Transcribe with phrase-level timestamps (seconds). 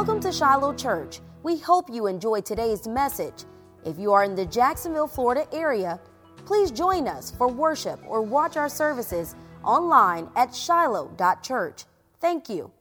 [0.00, 1.20] Welcome to Shiloh Church.
[1.42, 3.44] We hope you enjoyed today's message.
[3.84, 6.00] If you are in the Jacksonville, Florida area,
[6.46, 11.84] please join us for worship or watch our services online at shiloh.church.
[12.18, 12.72] Thank you.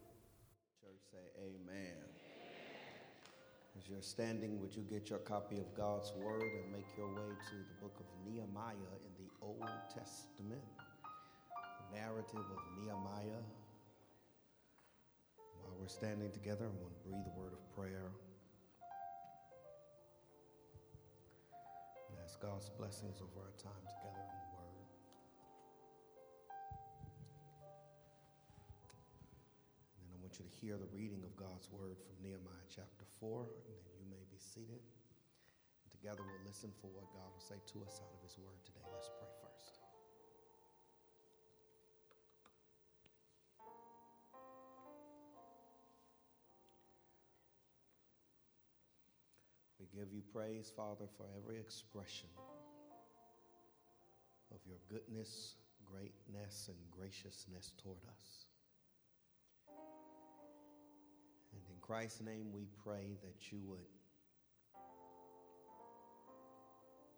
[0.82, 1.92] Church say amen.
[3.78, 7.36] As you're standing, would you get your copy of God's Word and make your way
[7.50, 10.64] to the book of Nehemiah in the Old Testament?
[11.92, 13.44] The narrative of Nehemiah.
[15.80, 18.12] We're standing together, I want to breathe a word of prayer.
[22.12, 24.84] And ask God's blessings over our time together in the Word.
[29.96, 33.08] And then I want you to hear the reading of God's Word from Nehemiah chapter
[33.24, 34.84] 4, and then you may be seated.
[34.84, 38.60] And together we'll listen for what God will say to us out of His Word
[38.68, 38.84] today.
[38.92, 39.39] Let's pray
[49.96, 52.30] give you praise, Father, for every expression
[54.52, 58.46] of your goodness, greatness, and graciousness toward us.
[61.54, 63.80] And in Christ's name, we pray that you would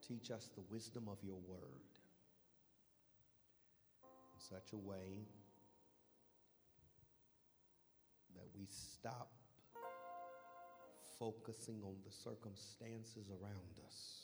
[0.07, 1.59] teach us the wisdom of your word
[4.33, 5.27] in such a way
[8.35, 9.31] that we stop
[11.21, 14.21] focusing on the circumstances around us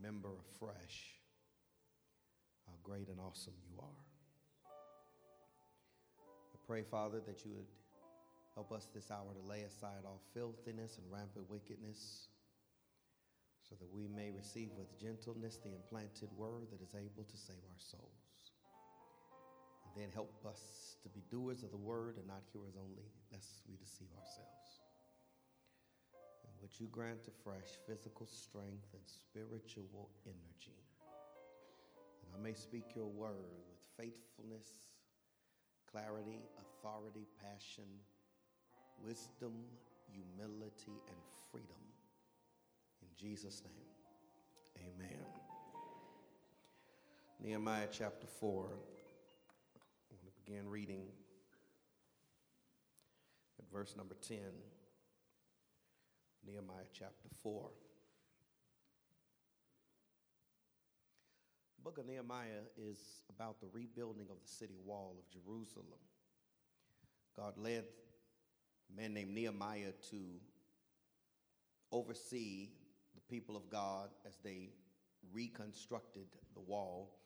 [0.00, 1.18] remember afresh
[2.66, 4.00] how great and awesome you are.
[6.54, 7.68] I pray, Father, that you would
[8.54, 12.28] help us this hour to lay aside all filthiness and rampant wickedness
[13.68, 17.62] so that we may receive with gentleness the implanted word that is able to save
[17.68, 18.29] our souls.
[19.96, 23.76] Then help us to be doers of the word and not hearers only, lest we
[23.76, 24.80] deceive ourselves.
[26.44, 30.78] And would you grant afresh physical strength and spiritual energy,
[32.22, 34.94] that I may speak your word with faithfulness,
[35.90, 37.90] clarity, authority, passion,
[39.04, 39.52] wisdom,
[40.06, 41.82] humility, and freedom.
[43.02, 45.26] In Jesus' name, amen.
[47.42, 48.68] Nehemiah chapter 4.
[50.50, 51.02] Begin reading
[53.60, 54.38] at verse number 10.
[56.44, 57.70] Nehemiah chapter 4.
[61.76, 62.98] The book of Nehemiah is
[63.30, 66.00] about the rebuilding of the city wall of Jerusalem.
[67.36, 67.84] God led
[68.92, 70.18] a man named Nehemiah to
[71.92, 72.70] oversee
[73.14, 74.70] the people of God as they
[75.32, 77.18] reconstructed the wall.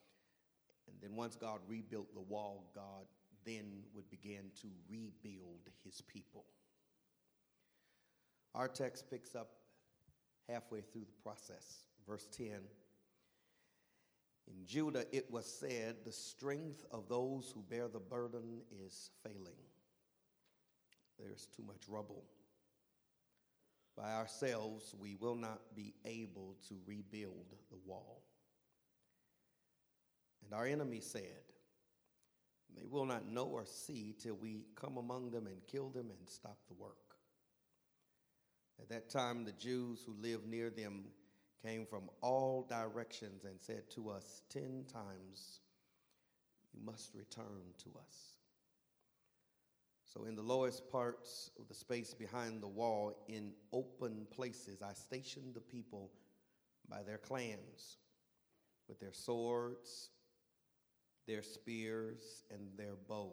[0.86, 3.06] And then once God rebuilt the wall, God
[3.44, 6.44] then would begin to rebuild his people.
[8.54, 9.50] Our text picks up
[10.48, 11.84] halfway through the process.
[12.06, 12.48] Verse 10
[14.46, 19.58] In Judah it was said, The strength of those who bear the burden is failing.
[21.18, 22.24] There's too much rubble.
[23.96, 28.22] By ourselves, we will not be able to rebuild the wall.
[30.44, 31.53] And our enemy said,
[32.76, 36.28] They will not know or see till we come among them and kill them and
[36.28, 36.96] stop the work.
[38.80, 41.04] At that time, the Jews who lived near them
[41.64, 45.60] came from all directions and said to us, Ten times
[46.72, 48.34] you must return to us.
[50.04, 54.92] So, in the lowest parts of the space behind the wall, in open places, I
[54.92, 56.10] stationed the people
[56.88, 57.98] by their clans
[58.88, 60.10] with their swords,
[61.26, 63.32] their spears, and their bows.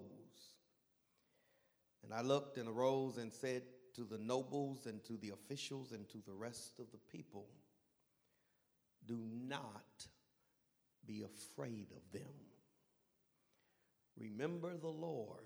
[2.04, 3.64] And I looked and arose and said
[3.96, 7.48] to the nobles and to the officials and to the rest of the people,
[9.06, 10.08] Do not
[11.06, 12.34] be afraid of them.
[14.18, 15.40] Remember the Lord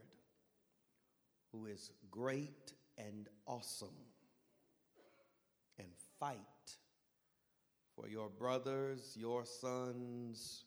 [1.52, 3.90] who is great and awesome,
[5.78, 5.88] and
[6.20, 6.38] fight
[7.96, 10.66] for your brothers, your sons,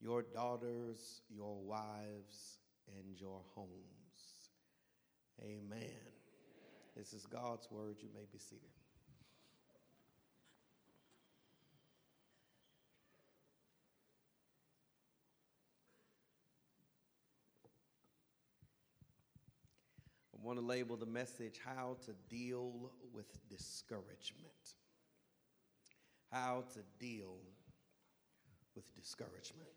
[0.00, 2.58] your daughters, your wives,
[2.96, 3.68] and your homes.
[5.42, 5.88] Amen.
[6.96, 7.96] This is God's word.
[8.00, 8.68] You may be seated.
[20.34, 24.52] I want to label the message How to Deal with Discouragement.
[26.32, 27.36] How to Deal
[28.74, 29.68] with Discouragement.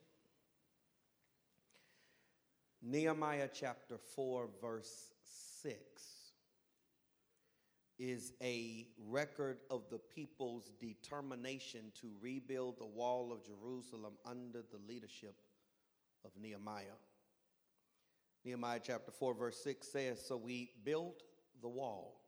[2.83, 5.11] Nehemiah chapter 4, verse
[5.61, 5.75] 6
[7.99, 14.79] is a record of the people's determination to rebuild the wall of Jerusalem under the
[14.87, 15.35] leadership
[16.25, 16.97] of Nehemiah.
[18.43, 21.21] Nehemiah chapter 4, verse 6 says So we built
[21.61, 22.19] the wall,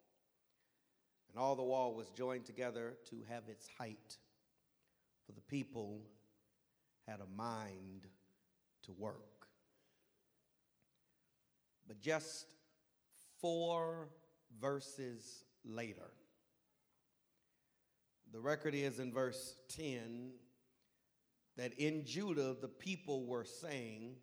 [1.31, 4.17] and all the wall was joined together to have its height,
[5.25, 6.01] for the people
[7.07, 8.05] had a mind
[8.83, 9.32] to work.
[11.93, 12.47] But just
[13.39, 14.09] four
[14.59, 16.09] verses later,
[18.31, 20.31] the record is in verse 10
[21.55, 24.15] that in Judah the people were saying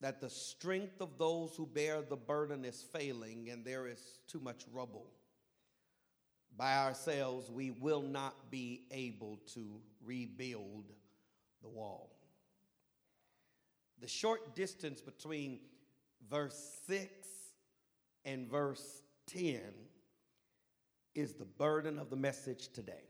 [0.00, 4.40] that the strength of those who bear the burden is failing and there is too
[4.40, 5.10] much rubble.
[6.56, 10.90] By ourselves, we will not be able to rebuild
[11.60, 12.13] the wall.
[14.04, 15.60] The short distance between
[16.28, 17.08] verse 6
[18.26, 19.62] and verse 10
[21.14, 23.08] is the burden of the message today.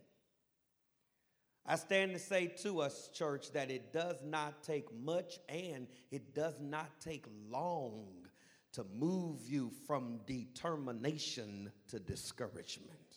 [1.67, 6.33] I stand to say to us, church, that it does not take much and it
[6.33, 8.29] does not take long
[8.75, 13.17] to move you from determination to discouragement.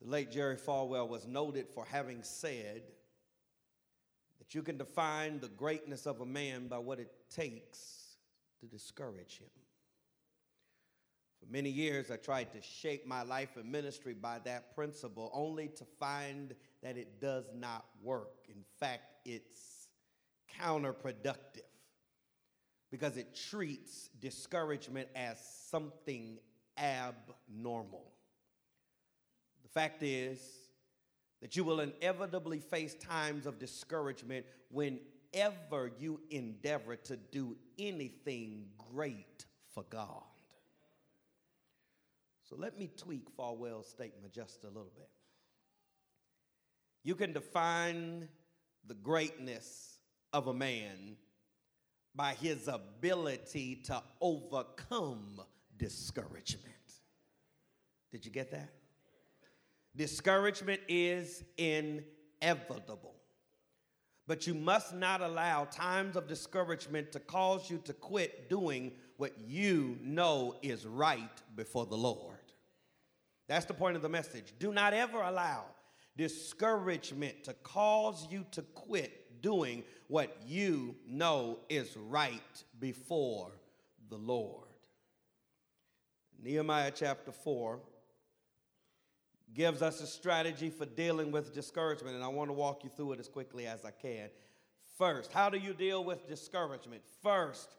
[0.00, 2.84] The late Jerry Falwell was noted for having said
[4.54, 8.16] you can define the greatness of a man by what it takes
[8.60, 9.48] to discourage him.
[11.40, 15.68] For many years, I tried to shape my life and ministry by that principle, only
[15.68, 18.46] to find that it does not work.
[18.48, 19.88] In fact, it's
[20.60, 21.62] counterproductive
[22.90, 25.38] because it treats discouragement as
[25.68, 26.38] something
[26.78, 28.12] abnormal.
[29.62, 30.61] The fact is
[31.42, 39.44] that you will inevitably face times of discouragement whenever you endeavor to do anything great
[39.74, 40.22] for God.
[42.44, 45.08] So let me tweak Falwell's statement just a little bit.
[47.02, 48.28] You can define
[48.86, 49.98] the greatness
[50.32, 51.16] of a man
[52.14, 55.40] by his ability to overcome
[55.76, 56.68] discouragement.
[58.12, 58.68] Did you get that?
[59.96, 63.14] Discouragement is inevitable.
[64.26, 69.38] But you must not allow times of discouragement to cause you to quit doing what
[69.38, 72.36] you know is right before the Lord.
[73.48, 74.54] That's the point of the message.
[74.58, 75.64] Do not ever allow
[76.16, 83.50] discouragement to cause you to quit doing what you know is right before
[84.08, 84.68] the Lord.
[86.42, 87.80] Nehemiah chapter 4
[89.54, 93.12] gives us a strategy for dealing with discouragement, and I want to walk you through
[93.12, 94.30] it as quickly as I can.
[94.98, 97.02] First, how do you deal with discouragement?
[97.22, 97.74] First,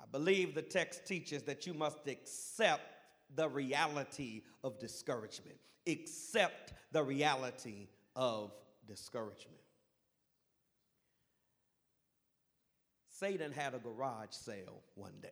[0.00, 2.94] I believe the text teaches that you must accept
[3.34, 5.56] the reality of discouragement.
[5.86, 8.52] Accept the reality of
[8.86, 9.58] discouragement.
[13.10, 15.28] Satan had a garage sale one day.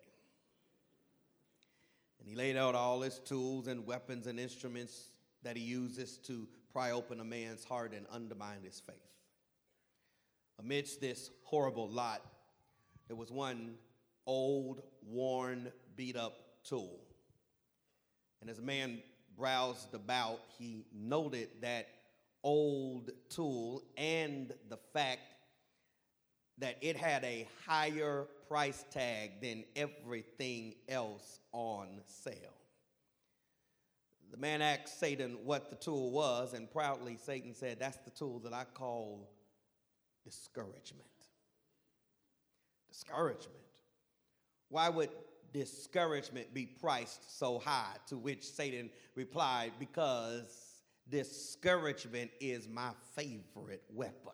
[2.21, 5.11] And he laid out all his tools and weapons and instruments
[5.43, 8.97] that he uses to pry open a man's heart and undermine his faith.
[10.59, 12.23] Amidst this horrible lot,
[13.09, 13.75] there was one
[14.27, 17.01] old, worn, beat up tool.
[18.41, 19.03] And as a man
[19.37, 21.89] browsed about, he noted that
[22.43, 25.35] old tool and the fact
[26.59, 32.55] that it had a higher price tag than everything else on sale.
[34.33, 38.41] The man asked Satan what the tool was, and proudly Satan said, That's the tool
[38.41, 39.31] that I call
[40.25, 41.07] discouragement.
[42.91, 43.59] Discouragement.
[44.71, 45.11] Why would
[45.53, 47.95] discouragement be priced so high?
[48.09, 54.33] To which Satan replied, Because discouragement is my favorite weapon.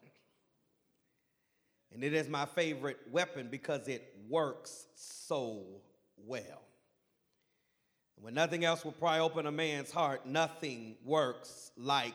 [1.92, 5.64] And it is my favorite weapon because it works so
[6.16, 6.67] well.
[8.28, 12.12] When nothing else will pry open a man's heart, nothing works like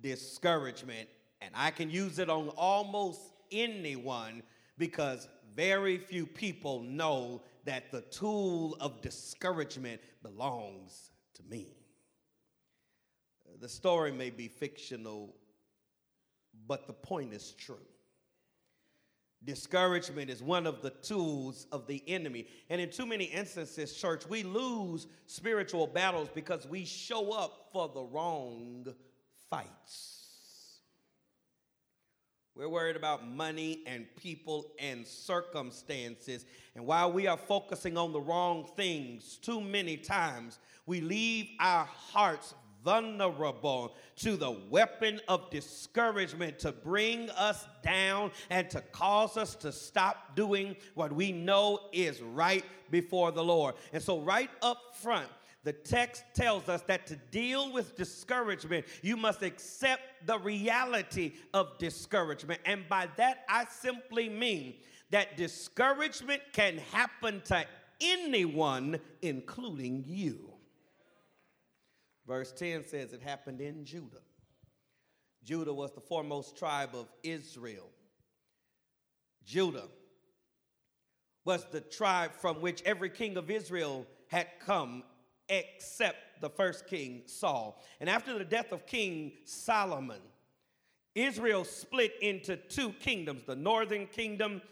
[0.00, 1.06] discouragement.
[1.42, 3.20] And I can use it on almost
[3.52, 4.42] anyone
[4.78, 11.76] because very few people know that the tool of discouragement belongs to me.
[13.60, 15.34] The story may be fictional,
[16.66, 17.86] but the point is true.
[19.42, 22.46] Discouragement is one of the tools of the enemy.
[22.68, 27.88] And in too many instances, church, we lose spiritual battles because we show up for
[27.88, 28.86] the wrong
[29.48, 30.20] fights.
[32.54, 36.44] We're worried about money and people and circumstances.
[36.74, 41.86] And while we are focusing on the wrong things, too many times we leave our
[41.86, 49.54] hearts vulnerable to the weapon of discouragement to bring us down and to cause us
[49.56, 53.74] to stop doing what we know is right before the Lord.
[53.92, 55.28] And so, right up front,
[55.62, 61.76] the text tells us that to deal with discouragement, you must accept the reality of
[61.78, 62.60] discouragement.
[62.64, 64.74] And by that, I simply mean
[65.10, 67.64] that discouragement can happen to
[68.00, 70.50] anyone, including you.
[72.30, 74.22] Verse 10 says it happened in Judah.
[75.42, 77.88] Judah was the foremost tribe of Israel.
[79.44, 79.88] Judah
[81.44, 85.02] was the tribe from which every king of Israel had come
[85.48, 87.82] except the first king, Saul.
[87.98, 90.20] And after the death of King Solomon,
[91.16, 93.42] Israel split into two kingdoms.
[93.42, 94.62] The northern kingdom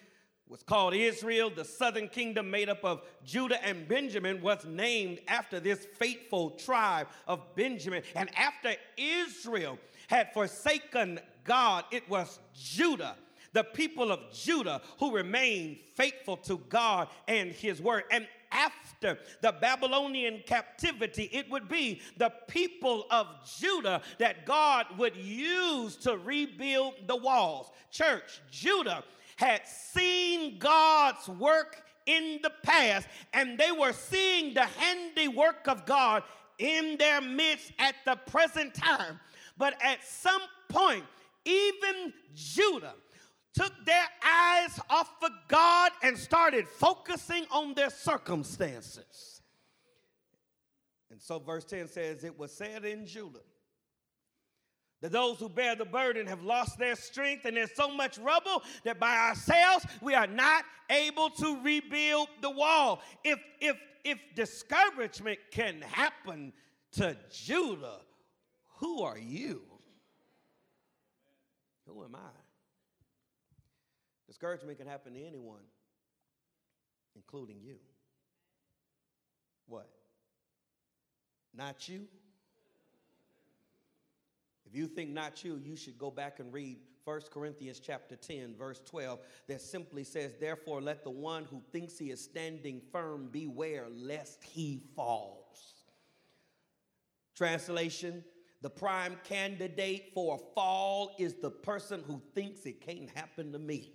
[0.49, 1.50] was called Israel.
[1.55, 7.09] The southern kingdom, made up of Judah and Benjamin, was named after this faithful tribe
[7.26, 8.02] of Benjamin.
[8.14, 9.78] And after Israel
[10.09, 13.17] had forsaken God, it was Judah
[13.52, 18.05] the people of Judah who remained faithful to God and his word.
[18.11, 23.26] And after the Babylonian captivity, it would be the people of
[23.59, 27.71] Judah that God would use to rebuild the walls.
[27.90, 29.05] Church, Judah
[29.38, 36.25] had seen God's work in the past, and they were seeing the handiwork of God
[36.59, 39.21] in their midst at the present time.
[39.57, 41.04] But at some point,
[41.45, 42.95] even Judah
[43.54, 49.40] took their eyes off of God and started focusing on their circumstances.
[51.12, 53.38] And so, verse 10 says, It was said in Judah
[55.00, 58.62] that those who bear the burden have lost their strength, and there's so much rubble
[58.85, 63.00] that by ourselves we are not able to rebuild the wall.
[63.23, 66.52] If, if, if discouragement can happen
[66.93, 68.00] to Judah,
[68.78, 69.62] who are you?
[71.87, 72.31] Who am I?
[74.26, 75.62] Discouragement can happen to anyone,
[77.14, 77.76] including you.
[79.67, 79.88] What?
[81.55, 82.07] Not you?
[84.69, 88.55] If you think not you, you should go back and read 1 Corinthians chapter 10
[88.59, 93.29] verse 12 that simply says therefore let the one who thinks he is standing firm
[93.33, 95.75] beware lest he falls.
[97.35, 98.23] Translation
[98.61, 103.59] the prime candidate for a fall is the person who thinks it can't happen to
[103.59, 103.93] me.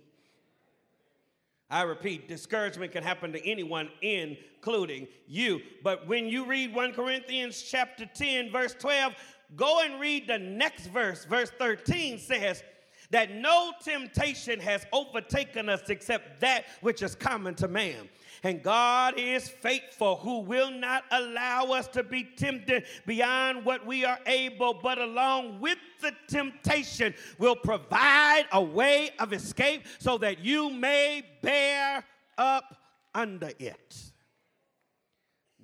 [1.70, 5.60] I repeat, discouragement can happen to anyone, including you.
[5.82, 9.12] But when you read 1 Corinthians chapter 10, verse 12,
[9.56, 11.24] go and read the next verse.
[11.24, 12.62] Verse 13 says,
[13.10, 18.08] that no temptation has overtaken us except that which is common to man.
[18.42, 24.04] And God is faithful, who will not allow us to be tempted beyond what we
[24.04, 30.44] are able, but along with the temptation will provide a way of escape so that
[30.44, 32.04] you may bear
[32.36, 32.76] up
[33.14, 34.12] under it.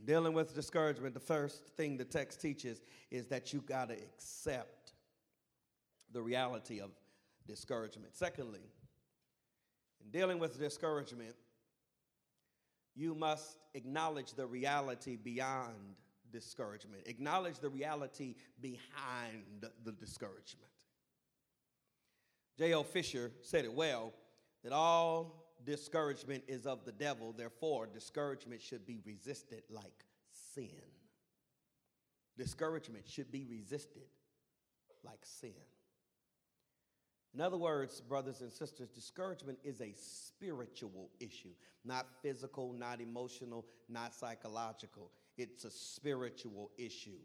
[0.04, 2.80] Dealing with discouragement, the first thing the text teaches
[3.10, 4.92] is that you got to accept
[6.12, 6.90] the reality of
[7.46, 8.16] discouragement.
[8.16, 8.60] Secondly,
[10.02, 11.34] in dealing with discouragement,
[12.94, 15.96] you must acknowledge the reality beyond
[16.32, 20.70] discouragement, acknowledge the reality behind the discouragement.
[22.58, 22.84] J.L.
[22.84, 24.12] Fisher said it well
[24.62, 30.04] that all discouragement is of the devil, therefore, discouragement should be resisted like
[30.54, 30.68] sin.
[32.36, 34.06] Discouragement should be resisted
[35.04, 35.52] like sin.
[37.34, 41.52] In other words, brothers and sisters, discouragement is a spiritual issue,
[41.84, 45.12] not physical, not emotional, not psychological.
[45.38, 47.18] It's a spiritual issue.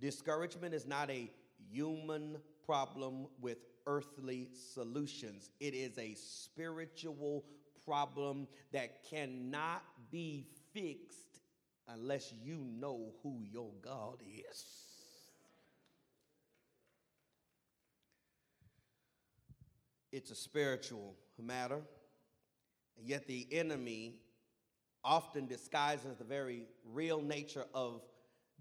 [0.00, 1.30] Discouragement is not a
[1.70, 7.44] human problem with earthly solutions, it is a spiritual
[7.84, 11.40] problem that cannot be fixed
[11.88, 14.92] unless you know who your God is.
[20.12, 21.80] it's a spiritual matter.
[22.98, 24.16] And yet the enemy
[25.02, 28.02] often disguises the very real nature of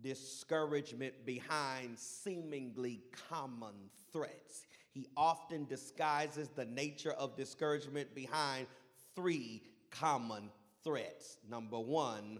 [0.01, 3.75] discouragement behind seemingly common
[4.11, 4.65] threats.
[4.93, 8.65] He often disguises the nature of discouragement behind
[9.15, 10.49] three common
[10.83, 11.37] threats.
[11.49, 12.39] Number one,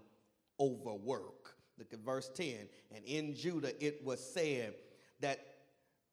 [0.60, 1.56] overwork.
[1.78, 2.56] Look at verse 10.
[2.96, 4.76] And in Judah it was said
[5.20, 5.40] that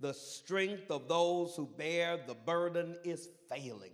[0.00, 3.92] The strength of those who bear the burden is failing.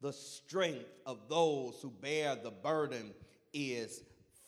[0.00, 3.14] The strength of those who bear the burden
[3.52, 4.02] is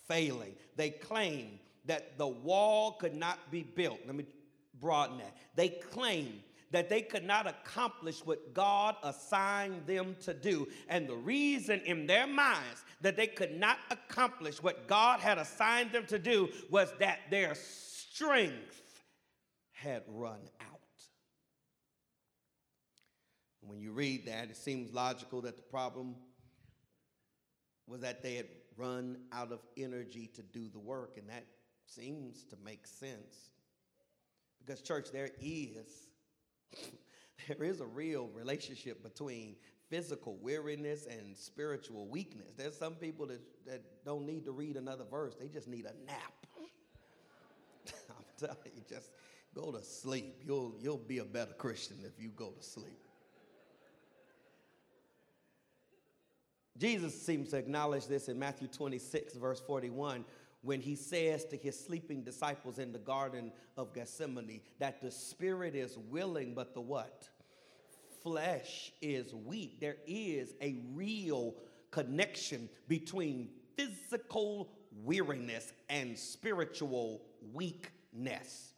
[0.08, 0.54] failing.
[0.76, 4.00] They claim that the wall could not be built.
[4.04, 4.26] Let me
[4.80, 5.36] broaden that.
[5.54, 10.68] They claim that they could not accomplish what God assigned them to do.
[10.88, 15.92] And the reason in their minds that they could not accomplish what God had assigned
[15.92, 19.02] them to do was that their strength
[19.72, 20.66] had run out.
[23.62, 26.14] When you read that, it seems logical that the problem
[27.86, 28.46] was that they had
[28.76, 31.44] run out of energy to do the work, and that
[31.86, 33.50] seems to make sense.
[34.64, 36.09] Because, church, there is
[37.48, 39.56] there is a real relationship between
[39.88, 42.54] physical weariness and spiritual weakness.
[42.56, 46.06] There's some people that, that don't need to read another verse, they just need a
[46.06, 46.32] nap.
[48.10, 49.10] I'm telling you, just
[49.54, 50.42] go to sleep.
[50.46, 52.98] You'll, you'll be a better Christian if you go to sleep.
[56.78, 60.24] Jesus seems to acknowledge this in Matthew 26, verse 41,
[60.62, 65.74] when he says to his sleeping disciples in the Garden of Gethsemane that the spirit
[65.74, 67.28] is willing, but the what?
[68.22, 69.80] Flesh is weak.
[69.80, 71.54] There is a real
[71.90, 74.70] connection between physical
[75.04, 78.74] weariness and spiritual weakness.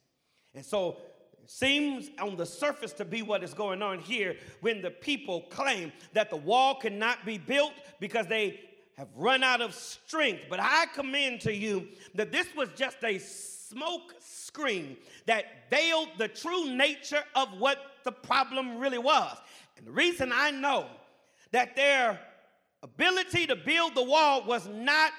[0.54, 0.98] And so
[1.46, 5.92] seems on the surface to be what is going on here when the people claim
[6.12, 8.60] that the wall cannot be built because they
[8.96, 10.42] have run out of strength.
[10.48, 14.96] But I commend to you that this was just a smoke screen
[15.26, 19.36] that veiled the true nature of what the problem really was.
[19.76, 20.86] And the reason I know
[21.52, 22.20] that their
[22.82, 25.12] ability to build the wall was not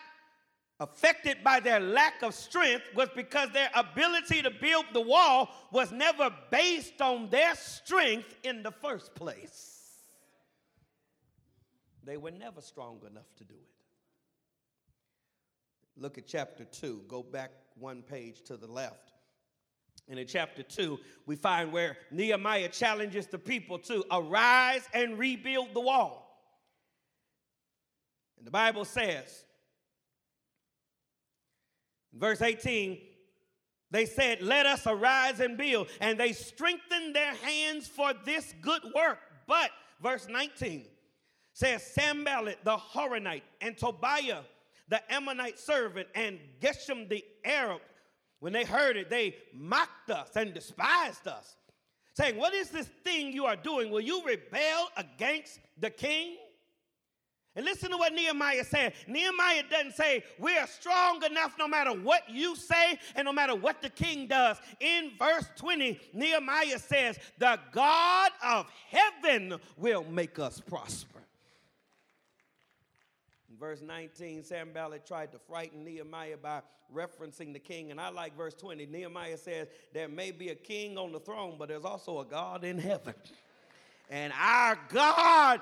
[0.80, 5.92] affected by their lack of strength was because their ability to build the wall was
[5.92, 9.83] never based on their strength in the first place.
[12.06, 13.70] They were never strong enough to do it.
[15.96, 17.04] Look at chapter 2.
[17.08, 19.14] Go back one page to the left.
[20.10, 25.74] And in chapter 2, we find where Nehemiah challenges the people to arise and rebuild
[25.74, 26.20] the wall.
[28.38, 29.46] And the Bible says,
[32.14, 33.00] verse 18,
[33.92, 35.88] they said, Let us arise and build.
[36.02, 39.20] And they strengthened their hands for this good work.
[39.48, 39.70] But,
[40.02, 40.86] verse 19
[41.54, 44.42] says, Sanballat the Horonite and Tobiah
[44.90, 47.82] the Ammonite servant and Geshem the Arab,
[48.40, 51.56] when they heard it, they mocked us and despised us,
[52.14, 53.90] saying, What is this thing you are doing?
[53.90, 56.38] Will you rebel against the king?
[57.56, 58.94] And listen to what Nehemiah said.
[59.08, 63.56] Nehemiah doesn't say, We are strong enough no matter what you say and no matter
[63.56, 64.58] what the king does.
[64.80, 71.13] In verse 20, Nehemiah says, The God of heaven will make us prosper
[73.64, 76.62] verse 19, Sanballat tried to frighten Nehemiah by
[76.94, 77.92] referencing the king.
[77.92, 78.88] And I like verse 20.
[78.88, 82.66] Nehemiah says, There may be a king on the throne, but there's also a God
[82.66, 83.14] in heaven.
[84.10, 85.62] And our God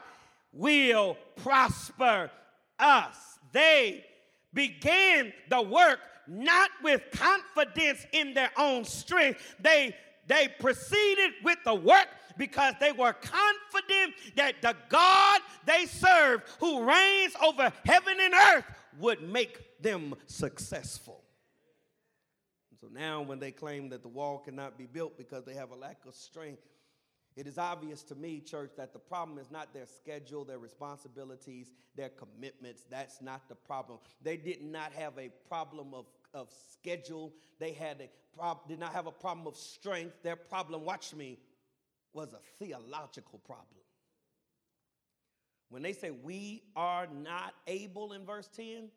[0.51, 2.31] will prosper
[2.79, 3.37] us.
[3.51, 4.03] They
[4.51, 9.57] began the work not with confidence in their own strength.
[9.61, 12.07] They they proceeded with the work
[12.41, 18.65] because they were confident that the God they serve, who reigns over heaven and earth,
[18.97, 21.23] would make them successful.
[22.79, 25.75] so now, when they claim that the wall cannot be built because they have a
[25.75, 26.63] lack of strength,
[27.35, 31.71] it is obvious to me, church, that the problem is not their schedule, their responsibilities,
[31.95, 32.85] their commitments.
[32.89, 33.99] That's not the problem.
[34.19, 37.33] They did not have a problem of, of schedule.
[37.59, 40.23] They had a prob- did not have a problem of strength.
[40.23, 41.37] Their problem, watch me,
[42.13, 43.67] was a theological problem.
[45.69, 48.89] When they say we are not able in verse 10,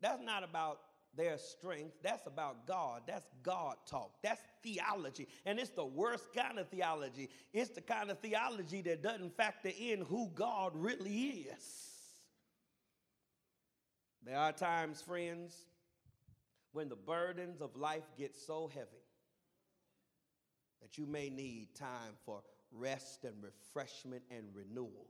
[0.00, 0.80] that's not about
[1.14, 1.94] their strength.
[2.02, 3.02] That's about God.
[3.06, 4.12] That's God talk.
[4.22, 5.28] That's theology.
[5.46, 7.30] And it's the worst kind of theology.
[7.52, 11.88] It's the kind of theology that doesn't factor in who God really is.
[14.24, 15.56] There are times, friends,
[16.72, 19.01] when the burdens of life get so heavy
[20.82, 22.42] that you may need time for
[22.72, 25.06] rest and refreshment and renewal.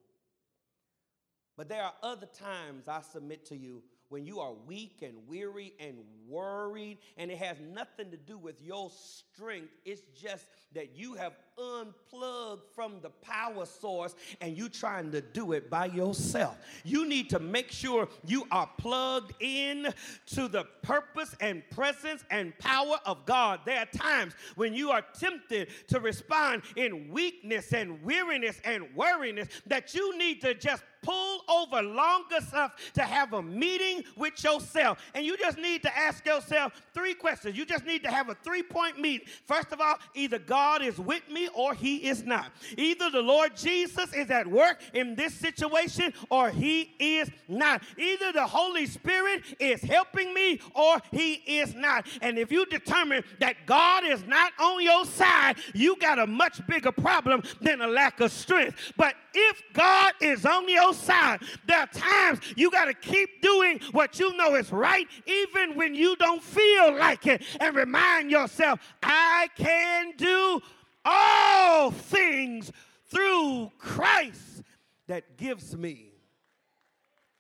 [1.57, 3.83] But there are other times I submit to you
[4.13, 5.97] when you are weak and weary and
[6.29, 9.71] worried, and it has nothing to do with your strength.
[9.87, 10.45] It's just
[10.75, 15.87] that you have unplugged from the power source and you're trying to do it by
[15.87, 16.59] yourself.
[16.85, 19.89] You need to make sure you are plugged in
[20.27, 23.61] to the purpose and presence and power of God.
[23.65, 29.49] There are times when you are tempted to respond in weakness and weariness and worriness
[29.67, 34.99] that you need to just pull over long enough to have a meeting with yourself.
[35.15, 37.57] And you just need to ask yourself three questions.
[37.57, 39.27] You just need to have a three point meeting.
[39.47, 42.53] First of all, either God is with me or he is not.
[42.77, 47.83] Either the Lord Jesus is at work in this situation or he is not.
[47.99, 52.07] Either the Holy Spirit is helping me or he is not.
[52.21, 56.65] And if you determine that God is not on your side, you got a much
[56.67, 58.93] bigger problem than a lack of strength.
[58.97, 63.81] But if God is on your side, there are times you got to keep doing
[63.93, 68.81] what you know is right, even when you don't feel like it, and remind yourself,
[69.03, 70.61] I can do
[71.05, 72.73] all things
[73.07, 74.63] through Christ
[75.07, 76.13] that gives me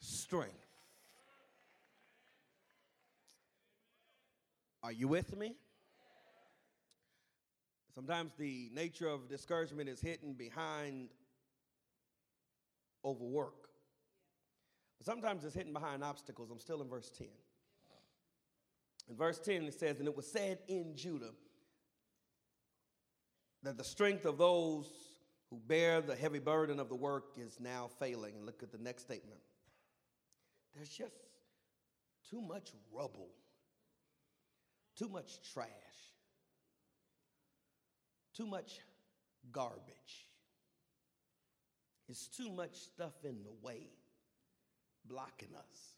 [0.01, 0.55] strength.
[4.83, 5.55] Are you with me?
[7.95, 11.11] Sometimes the nature of discouragement is hidden behind
[13.05, 13.69] overwork.
[14.99, 16.51] But sometimes it's hidden behind obstacles.
[16.51, 17.27] I'm still in verse 10.
[19.09, 21.33] In verse 10, it says, And it was said in Judah
[23.62, 24.87] that the strength of those
[25.51, 28.37] who bear the heavy burden of the work is now failing.
[28.37, 29.41] And look at the next statement.
[30.75, 31.17] There's just
[32.31, 33.29] too much rubble,
[34.97, 35.69] too much trash,
[38.35, 38.81] too much
[39.51, 40.27] garbage.
[42.12, 43.88] It's too much stuff in the way,
[45.07, 45.94] blocking us.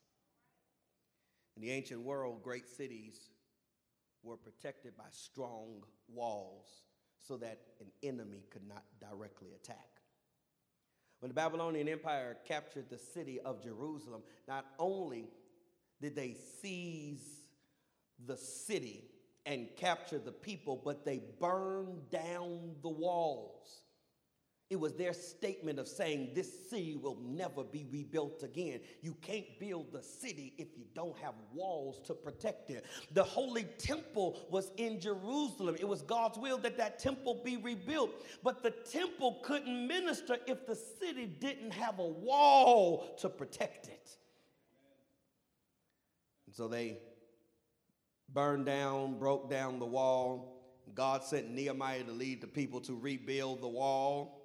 [1.56, 3.30] In the ancient world, great cities
[4.22, 6.68] were protected by strong walls
[7.18, 9.88] so that an enemy could not directly attack.
[11.18, 15.30] When the Babylonian Empire captured the city of Jerusalem, not only
[16.00, 17.40] did they seize
[18.24, 19.10] the city
[19.46, 23.80] and capture the people, but they burned down the walls.
[24.70, 28.80] It was their statement of saying, This city will never be rebuilt again.
[29.02, 32.86] You can't build the city if you don't have walls to protect it.
[33.12, 35.76] The holy temple was in Jerusalem.
[35.78, 38.10] It was God's will that that temple be rebuilt.
[38.42, 44.16] But the temple couldn't minister if the city didn't have a wall to protect it.
[46.46, 46.98] And so they
[48.32, 50.62] burned down, broke down the wall.
[50.94, 54.40] God sent Nehemiah to lead the people to rebuild the wall.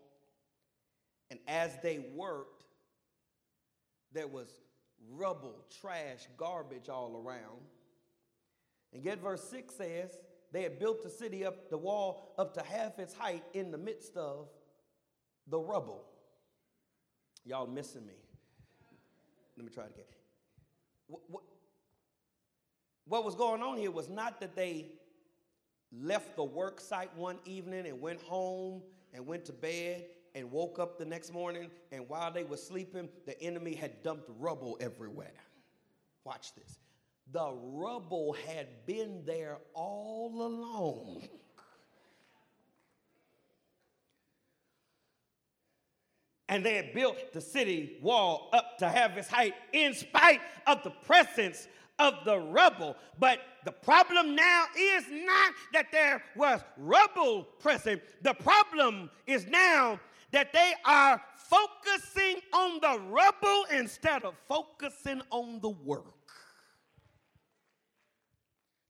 [1.31, 2.63] And as they worked,
[4.13, 4.49] there was
[5.11, 7.61] rubble, trash, garbage all around.
[8.93, 10.17] And yet, verse 6 says
[10.51, 13.77] they had built the city up, the wall up to half its height in the
[13.77, 14.47] midst of
[15.47, 16.05] the rubble.
[17.45, 18.13] Y'all missing me.
[19.57, 20.05] Let me try it again.
[21.07, 21.43] What, what,
[23.05, 24.87] what was going on here was not that they
[25.91, 28.81] left the work site one evening and went home
[29.13, 33.09] and went to bed and woke up the next morning, and while they were sleeping,
[33.25, 35.33] the enemy had dumped rubble everywhere.
[36.23, 36.79] Watch this.
[37.31, 41.27] The rubble had been there all along.
[46.47, 50.83] And they had built the city wall up to have its height in spite of
[50.83, 51.67] the presence
[51.99, 52.95] of the rubble.
[53.19, 59.99] But the problem now is not that there was rubble present, the problem is now
[60.31, 66.05] that they are focusing on the rubble instead of focusing on the work.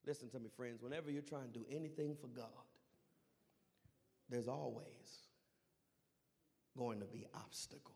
[0.06, 0.82] Listen to me, friends.
[0.82, 2.48] Whenever you're trying to do anything for God,
[4.30, 4.84] there's always
[6.78, 7.96] going to be obstacles.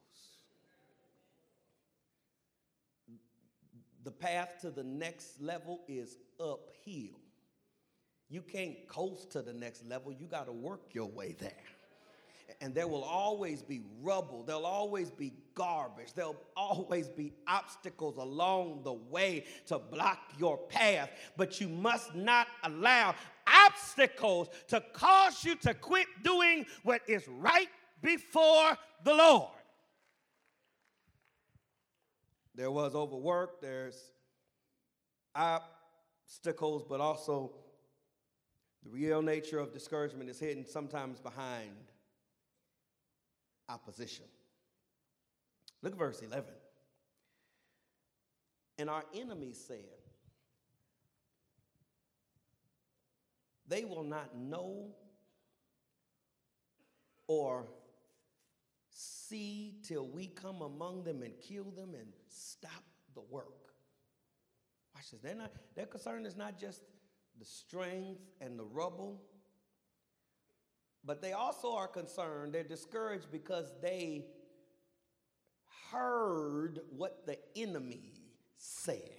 [4.04, 7.20] The path to the next level is uphill.
[8.30, 11.52] You can't coast to the next level, you got to work your way there
[12.62, 18.82] and there will always be rubble, there'll always be garbage, there'll always be obstacles along
[18.84, 21.10] the way to block your path.
[21.36, 27.70] But you must not allow obstacles to cause you to quit doing what is right
[28.02, 29.52] before the Lord.
[32.56, 34.00] There was overwork, there's
[35.36, 37.52] obstacles, but also
[38.84, 41.72] the real nature of discouragement is hidden sometimes behind
[43.74, 44.26] opposition.
[45.82, 46.46] Look at verse 11.
[48.78, 49.86] And our enemies said,
[53.68, 54.90] They will not know
[57.28, 57.66] or
[58.90, 62.84] see till we come among them and kill them and stop
[63.16, 63.74] the work.
[64.94, 65.22] Watch this.
[65.22, 66.82] They're not, their concern is not just
[67.40, 69.22] the strength and the rubble,
[71.06, 74.26] but they also are concerned, they're discouraged because they
[75.92, 78.14] heard what the enemy
[78.56, 79.10] said.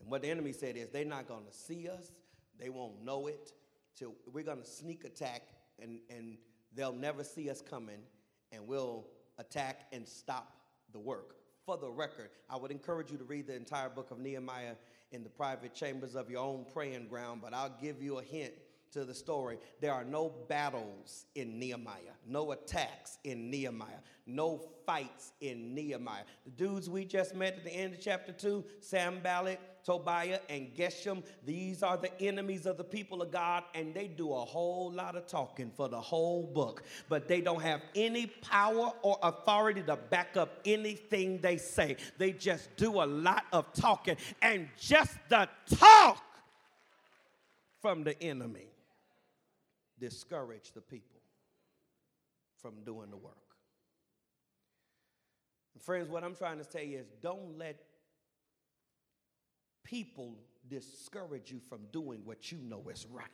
[0.00, 2.12] And what the enemy said is they're not going to see us,
[2.58, 3.52] they won't know it,
[3.96, 5.42] till we're going to sneak attack
[5.80, 6.38] and, and
[6.74, 8.00] they'll never see us coming,
[8.52, 9.06] and we'll
[9.38, 10.52] attack and stop
[10.92, 11.34] the work.
[11.64, 14.74] For the record, I would encourage you to read the entire book of Nehemiah
[15.12, 18.54] in the private chambers of your own praying ground, but I'll give you a hint
[18.92, 19.58] to the story.
[19.80, 26.24] There are no battles in Nehemiah, no attacks in Nehemiah, no fights in Nehemiah.
[26.44, 31.22] The dudes we just met at the end of chapter 2, Sanballat, Tobiah, and Geshem,
[31.46, 35.16] these are the enemies of the people of God, and they do a whole lot
[35.16, 39.96] of talking for the whole book, but they don't have any power or authority to
[39.96, 41.96] back up anything they say.
[42.18, 46.22] They just do a lot of talking, and just the talk
[47.80, 48.66] from the enemy
[50.00, 51.20] discourage the people
[52.60, 53.34] from doing the work.
[55.74, 57.76] And friends, what I'm trying to you is don't let
[59.84, 60.36] people
[60.68, 63.24] discourage you from doing what you know is right.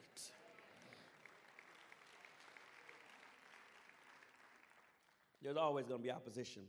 [5.43, 6.63] There's always going to be opposition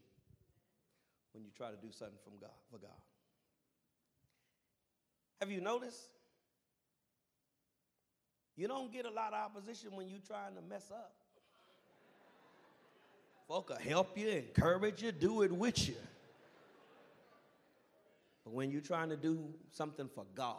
[1.34, 2.92] when you try to do something from God for God.
[5.40, 6.15] Have you noticed?
[8.56, 11.14] You don't get a lot of opposition when you're trying to mess up.
[13.48, 15.96] Folk will help you, encourage you, do it with you.
[18.44, 20.56] But when you're trying to do something for God,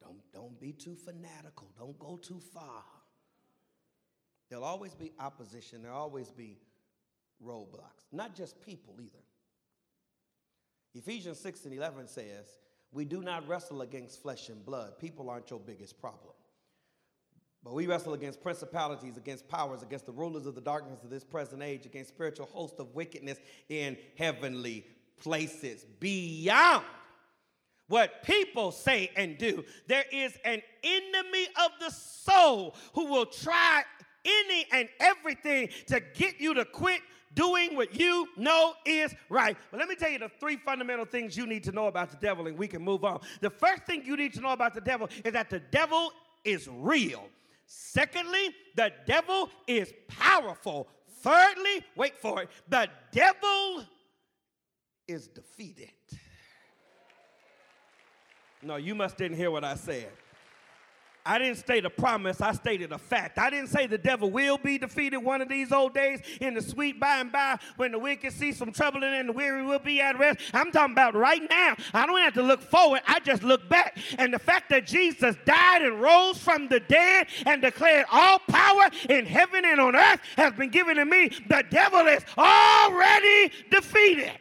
[0.00, 1.68] don't, don't be too fanatical.
[1.78, 2.84] Don't go too far.
[4.50, 5.82] There'll always be opposition.
[5.82, 6.58] There'll always be
[7.44, 8.04] roadblocks.
[8.12, 9.22] Not just people either.
[10.94, 12.46] Ephesians 6 and 11 says,
[12.94, 14.98] we do not wrestle against flesh and blood.
[14.98, 16.32] People aren't your biggest problem.
[17.64, 21.24] But we wrestle against principalities, against powers, against the rulers of the darkness of this
[21.24, 24.86] present age, against spiritual hosts of wickedness in heavenly
[25.18, 26.84] places beyond
[27.88, 29.64] what people say and do.
[29.88, 33.82] There is an enemy of the soul who will try
[34.24, 37.00] any and everything to get you to quit
[37.34, 39.56] doing what you know is right.
[39.70, 42.16] But let me tell you the three fundamental things you need to know about the
[42.16, 43.20] devil, and we can move on.
[43.40, 46.12] The first thing you need to know about the devil is that the devil
[46.44, 47.24] is real.
[47.66, 50.88] Secondly, the devil is powerful.
[51.22, 53.84] Thirdly, wait for it, the devil
[55.08, 55.90] is defeated.
[58.62, 60.08] No, you must didn't hear what I said.
[61.26, 63.38] I didn't state a promise, I stated a fact.
[63.38, 66.60] I didn't say the devil will be defeated one of these old days in the
[66.60, 70.02] sweet by and by when the wicked see some trouble and the weary will be
[70.02, 70.40] at rest.
[70.52, 71.76] I'm talking about right now.
[71.94, 73.96] I don't have to look forward, I just look back.
[74.18, 78.90] And the fact that Jesus died and rose from the dead and declared all power
[79.08, 84.38] in heaven and on earth has been given to me, the devil is already defeated.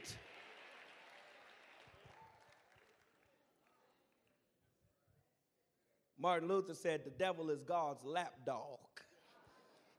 [6.23, 8.79] Martin Luther said the devil is God's lapdog.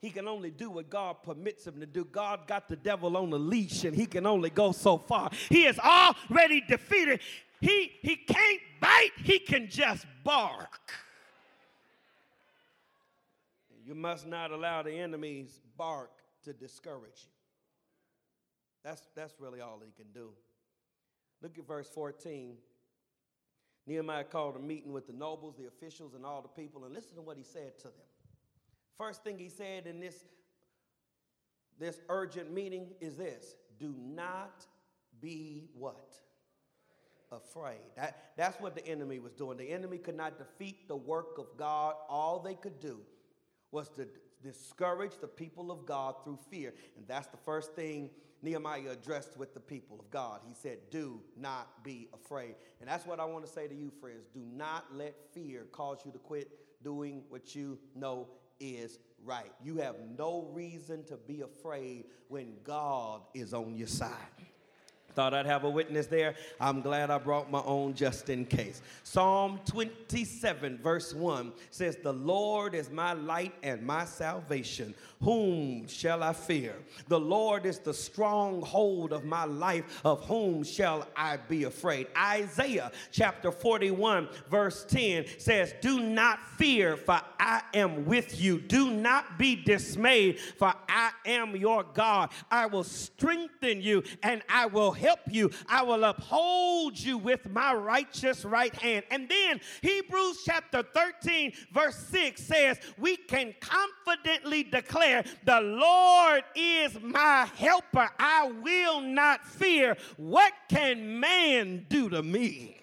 [0.01, 2.07] He can only do what God permits him to do.
[2.07, 5.31] God got the devil on a leash and he can only go so far.
[5.51, 7.21] He is already defeated.
[7.61, 10.95] He, he can't bite, he can just bark.
[13.85, 16.11] You must not allow the enemy's bark
[16.45, 17.33] to discourage you.
[18.83, 20.31] That's, that's really all he can do.
[21.43, 22.57] Look at verse 14.
[23.87, 27.17] Nehemiah called a meeting with the nobles, the officials, and all the people, and listen
[27.17, 28.07] to what he said to them.
[28.97, 30.25] First thing he said in this,
[31.79, 34.65] this urgent meeting is this do not
[35.21, 36.15] be what?
[37.33, 37.81] Afraid.
[37.97, 39.59] That, that's what the enemy was doing.
[39.59, 41.95] The enemy could not defeat the work of God.
[42.09, 43.01] All they could do
[43.73, 44.07] was to
[44.43, 46.73] discourage the people of God through fear.
[46.97, 48.11] And that's the first thing
[48.45, 50.41] Nehemiah addressed with the people of God.
[50.47, 52.57] He said, Do not be afraid.
[52.81, 54.29] And that's what I want to say to you, friends.
[54.35, 56.51] Do not let fear cause you to quit
[56.83, 58.29] doing what you know
[58.61, 59.51] is right.
[59.63, 64.11] You have no reason to be afraid when God is on your side.
[65.15, 66.35] Thought I'd have a witness there.
[66.61, 68.83] I'm glad I brought my own just in case.
[69.03, 74.95] Psalm 27, verse 1 says, The Lord is my light and my salvation.
[75.21, 76.75] Whom shall I fear?
[77.09, 80.01] The Lord is the stronghold of my life.
[80.05, 82.09] Of whom shall I be afraid?
[82.17, 88.59] Isaiah chapter 41, verse 10 says, Do not fear, for I am with you.
[88.59, 92.31] Do not be dismayed, for I am your God.
[92.51, 95.51] I will strengthen you and I will help you.
[95.69, 99.05] I will uphold you with my righteous right hand.
[99.11, 106.99] And then Hebrews chapter 13, verse 6 says, We can confidently declare, The Lord is
[107.03, 108.09] my helper.
[108.19, 109.97] I will not fear.
[110.17, 112.81] What can man do to me?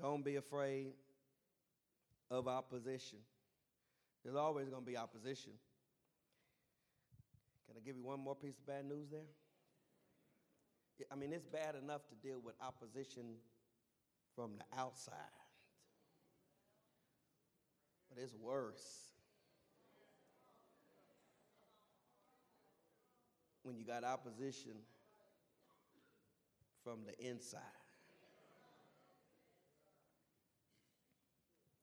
[0.00, 0.92] Don't be afraid
[2.30, 3.18] of opposition.
[4.24, 5.52] There's always going to be opposition.
[7.70, 9.20] Can I give you one more piece of bad news there?
[11.08, 13.36] I mean, it's bad enough to deal with opposition
[14.34, 15.14] from the outside,
[18.08, 19.04] but it's worse
[23.62, 24.72] when you got opposition
[26.82, 27.60] from the inside.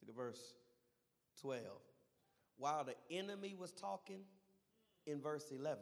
[0.02, 0.52] Look at verse
[1.40, 1.62] 12.
[2.58, 4.20] While the enemy was talking,
[5.08, 5.78] in verse 11.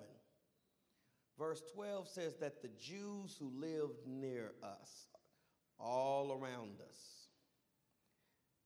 [1.39, 5.09] Verse 12 says that the Jews who lived near us,
[5.79, 7.29] all around us,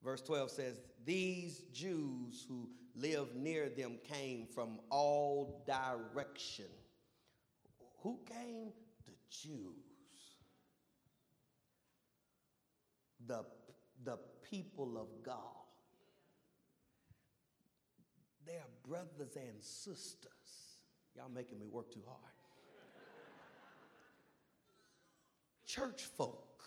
[0.04, 6.66] verse 12 says, These Jews who lived near them came from all direction.
[8.02, 8.72] Who came?
[9.06, 9.74] The Jews.
[13.26, 13.44] The,
[14.04, 14.18] the
[14.48, 15.36] people of God.
[18.46, 20.39] They are brothers and sisters.
[21.16, 22.18] Y'all making me work too hard.
[25.66, 26.64] Church folk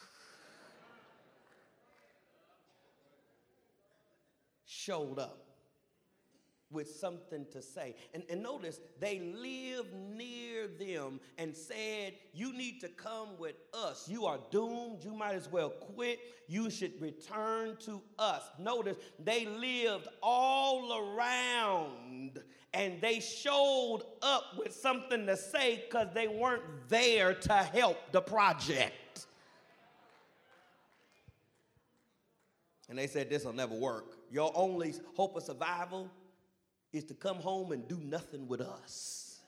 [4.65, 5.43] showed up
[6.73, 7.95] with something to say.
[8.13, 14.09] And, and notice, they lived near them and said, You need to come with us.
[14.09, 15.03] You are doomed.
[15.03, 16.19] You might as well quit.
[16.47, 18.41] You should return to us.
[18.59, 22.41] Notice, they lived all around
[22.73, 28.21] and they showed up with something to say because they weren't there to help the
[28.21, 29.27] project.
[32.89, 34.17] And they said, This will never work.
[34.31, 36.09] Your only hope of survival
[36.91, 39.39] is to come home and do nothing with us.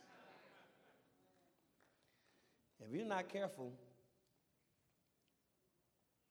[2.80, 3.72] If you're not careful,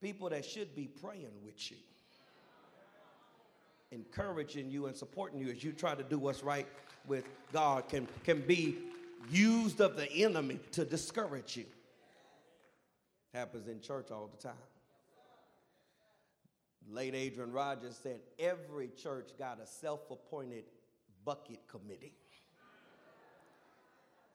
[0.01, 1.79] people that should be praying with you,
[3.95, 6.67] encouraging you, and supporting you as you try to do what's right
[7.07, 8.77] with God can, can be
[9.31, 11.65] used of the enemy to discourage you.
[13.33, 14.57] Happens in church all the time.
[16.91, 20.65] Late Adrian Rogers said every church got a self appointed
[21.25, 22.13] bucket committee.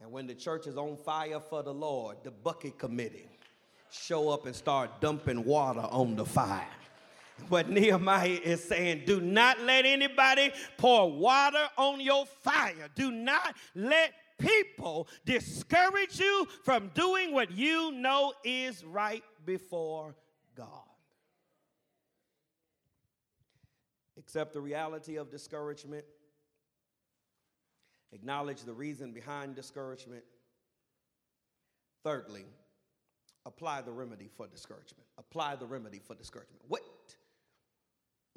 [0.02, 3.28] And when the church is on fire for the Lord, the bucket committee
[3.91, 6.67] show up and start dumping water on the fire.
[7.47, 12.89] What Nehemiah is saying, do not let anybody pour water on your fire.
[12.95, 20.15] Do not let people discourage you from doing what you know is right before
[20.56, 20.67] God.
[24.17, 26.06] Accept the reality of discouragement
[28.12, 30.23] Acknowledge the reason behind discouragement.
[32.04, 32.45] Thirdly,
[33.45, 35.06] apply the remedy for discouragement.
[35.17, 36.62] Apply the remedy for discouragement.
[36.67, 36.82] What,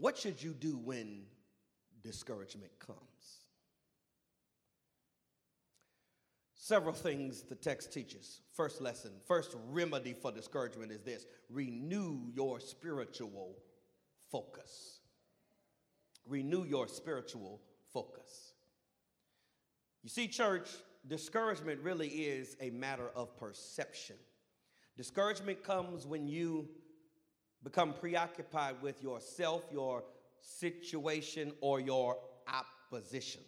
[0.02, 1.22] what should you do when
[2.02, 2.98] discouragement comes?
[6.56, 8.40] Several things the text teaches.
[8.52, 13.54] First lesson, first remedy for discouragement is this renew your spiritual
[14.28, 14.98] focus.
[16.26, 17.60] Renew your spiritual
[17.92, 18.54] focus.
[20.02, 20.68] You see, church,
[21.06, 24.16] discouragement really is a matter of perception.
[24.96, 26.68] Discouragement comes when you
[27.62, 30.04] become preoccupied with yourself, your
[30.40, 33.40] situation, or your opposition.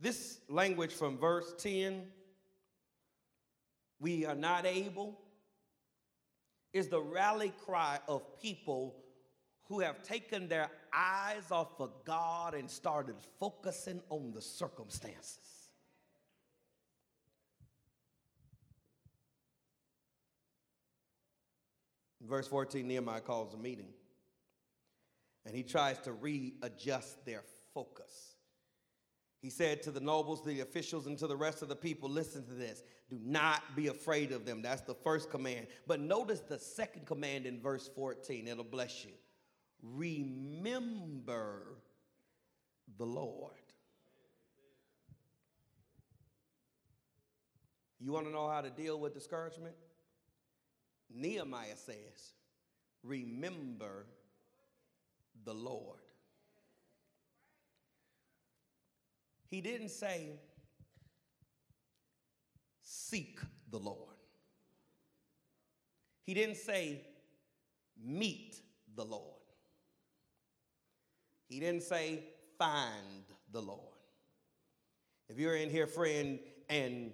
[0.00, 2.02] This language from verse 10,
[4.00, 5.18] we are not able,
[6.72, 8.96] is the rally cry of people
[9.68, 15.51] who have taken their eyes off of God and started focusing on the circumstances.
[22.22, 23.88] In verse 14, Nehemiah calls a meeting
[25.44, 27.42] and he tries to readjust their
[27.74, 28.36] focus.
[29.40, 32.46] He said to the nobles, the officials, and to the rest of the people, listen
[32.46, 32.84] to this.
[33.10, 34.62] Do not be afraid of them.
[34.62, 35.66] That's the first command.
[35.88, 38.46] But notice the second command in verse 14.
[38.46, 39.10] It'll bless you.
[39.82, 41.78] Remember
[42.98, 43.56] the Lord.
[47.98, 49.74] You want to know how to deal with discouragement?
[51.14, 52.34] Nehemiah says,
[53.02, 54.06] Remember
[55.44, 55.98] the Lord.
[59.48, 60.30] He didn't say,
[62.82, 63.40] Seek
[63.70, 64.16] the Lord.
[66.24, 67.02] He didn't say,
[68.02, 68.60] Meet
[68.94, 69.22] the Lord.
[71.48, 72.24] He didn't say,
[72.58, 73.80] Find the Lord.
[75.28, 76.38] If you're in here, friend,
[76.68, 77.12] and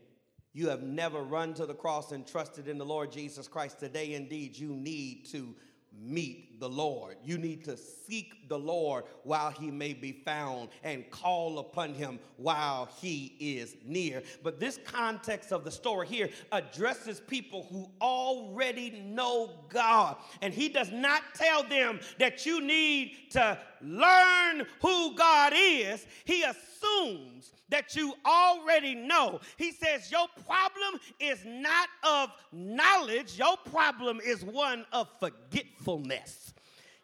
[0.59, 4.15] you have never run to the cross and trusted in the Lord Jesus Christ, today
[4.15, 5.55] indeed you need to
[5.97, 7.17] meet the Lord.
[7.25, 12.19] You need to seek the Lord while he may be found and call upon him
[12.37, 14.23] while he is near.
[14.43, 20.17] But this context of the story here addresses people who already know God.
[20.43, 26.07] And he does not tell them that you need to learn who God is.
[26.25, 29.41] He assumes that you already know.
[29.57, 36.48] He says, Your problem is not of knowledge, your problem is one of forgetfulness.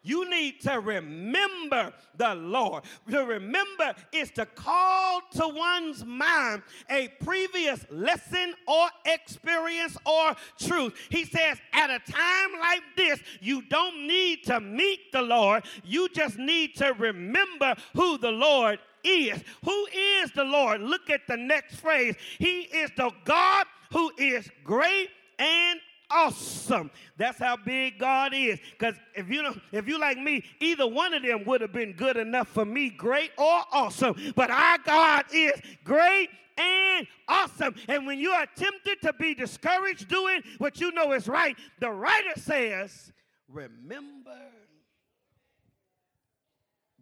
[0.05, 2.85] You need to remember the Lord.
[3.11, 10.95] To remember is to call to one's mind a previous lesson or experience or truth.
[11.09, 15.65] He says, at a time like this, you don't need to meet the Lord.
[15.85, 19.43] You just need to remember who the Lord is.
[19.65, 20.83] Who is the Lord?
[20.83, 22.15] Look at the next phrase.
[22.39, 25.81] He is the God who is great and
[26.15, 26.91] awesome.
[27.17, 28.59] That's how big God is.
[28.79, 29.43] Because if you
[29.73, 32.89] if you like me, either one of them would have been good enough for me,
[32.89, 34.17] great or awesome.
[34.35, 35.53] But our God is
[35.83, 37.75] great and awesome.
[37.89, 41.91] And when you are tempted to be discouraged doing what you know is right, the
[41.91, 43.13] writer says,
[43.49, 44.39] Remember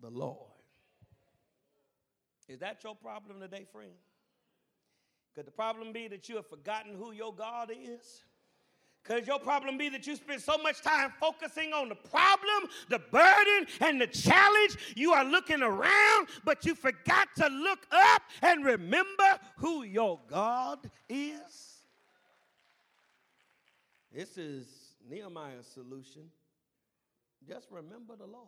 [0.00, 0.38] the Lord.
[2.48, 3.92] Is that your problem today, friend?
[5.34, 8.24] Could the problem be that you have forgotten who your God is?
[9.04, 13.00] Could your problem be that you spend so much time focusing on the problem, the
[13.00, 14.76] burden, and the challenge?
[14.94, 20.78] You are looking around, but you forgot to look up and remember who your God
[21.08, 21.80] is.
[24.14, 24.66] This is
[25.08, 26.30] Nehemiah's solution.
[27.48, 28.46] Just remember the Lord.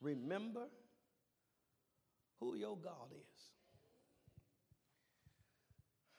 [0.00, 0.66] Remember
[2.38, 3.39] who your God is.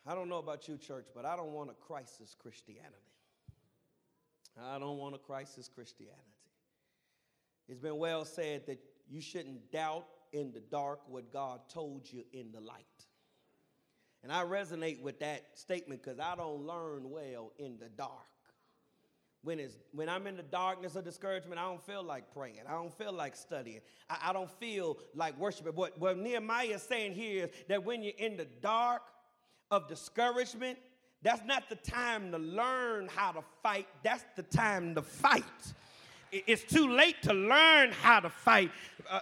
[0.06, 2.96] I don't know about you, church, but I don't want a crisis Christianity.
[4.62, 6.18] I don't want a crisis Christianity.
[7.68, 8.80] It's been well said that
[9.10, 12.86] you shouldn't doubt in the dark what God told you in the light.
[14.24, 18.12] And I resonate with that statement because I don't learn well in the dark.
[19.44, 22.60] When, it's, when I'm in the darkness of discouragement, I don't feel like praying.
[22.70, 23.80] I don't feel like studying.
[24.08, 25.74] I, I don't feel like worshiping.
[25.74, 29.02] What, what Nehemiah is saying here is that when you're in the dark,
[29.72, 30.78] of discouragement,
[31.24, 35.44] that's not the time to learn how to fight, that's the time to fight.
[36.32, 38.72] It's too late to learn how to fight.
[39.10, 39.20] Uh,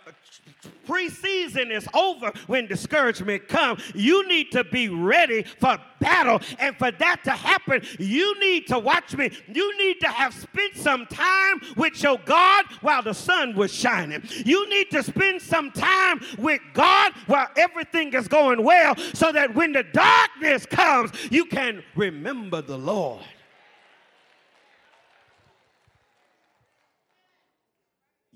[0.87, 3.81] preseason is over when discouragement comes.
[3.95, 6.39] You need to be ready for battle.
[6.59, 9.31] And for that to happen, you need to watch me.
[9.47, 14.21] You need to have spent some time with your God while the sun was shining.
[14.45, 19.55] You need to spend some time with God while everything is going well so that
[19.55, 23.23] when the darkness comes, you can remember the Lord.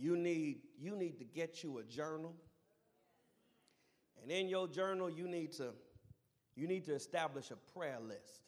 [0.03, 2.35] You need you need to get you a journal.
[4.21, 5.69] And in your journal you need to
[6.55, 8.41] you need to establish a prayer list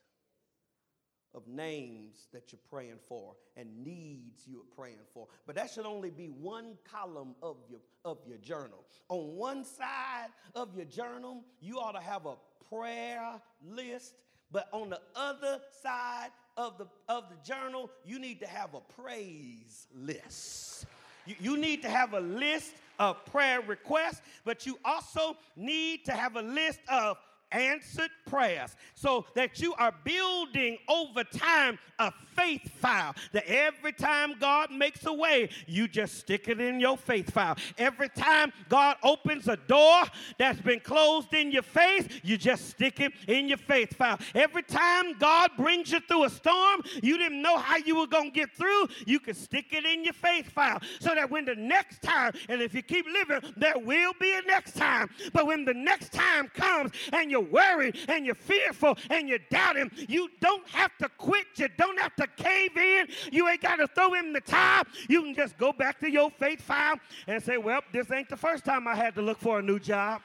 [1.33, 5.27] of names that you're praying for and needs you're praying for.
[5.45, 8.83] But that should only be one column of your of your journal.
[9.07, 12.35] On one side of your journal you ought to have a
[12.69, 14.15] prayer list
[14.51, 18.81] but on the other side of the of the journal you need to have a
[19.01, 20.85] praise list
[21.25, 26.13] you, you need to have a list of prayer requests, but you also need to
[26.13, 27.17] have a list of
[27.55, 34.35] answered prayers so that you are building over time a faith file that every time
[34.39, 37.55] God makes a way, you just stick it in your faith file.
[37.77, 40.03] Every time God opens a door
[40.37, 44.19] that's been closed in your face, you just stick it in your faith file.
[44.33, 48.31] Every time God brings you through a storm, you didn't know how you were going
[48.31, 51.55] to get through, you can stick it in your faith file so that when the
[51.55, 55.09] next time, and if you keep living, there will be a next time.
[55.31, 59.91] But when the next time comes and you're worried and you're fearful and you're doubting,
[60.07, 61.45] you don't have to quit.
[61.55, 63.07] You don't have to cave in.
[63.31, 64.83] You ain't got to throw in the towel.
[65.09, 66.95] You can just go back to your faith file
[67.27, 69.79] and say, Well, this ain't the first time I had to look for a new
[69.79, 70.21] job.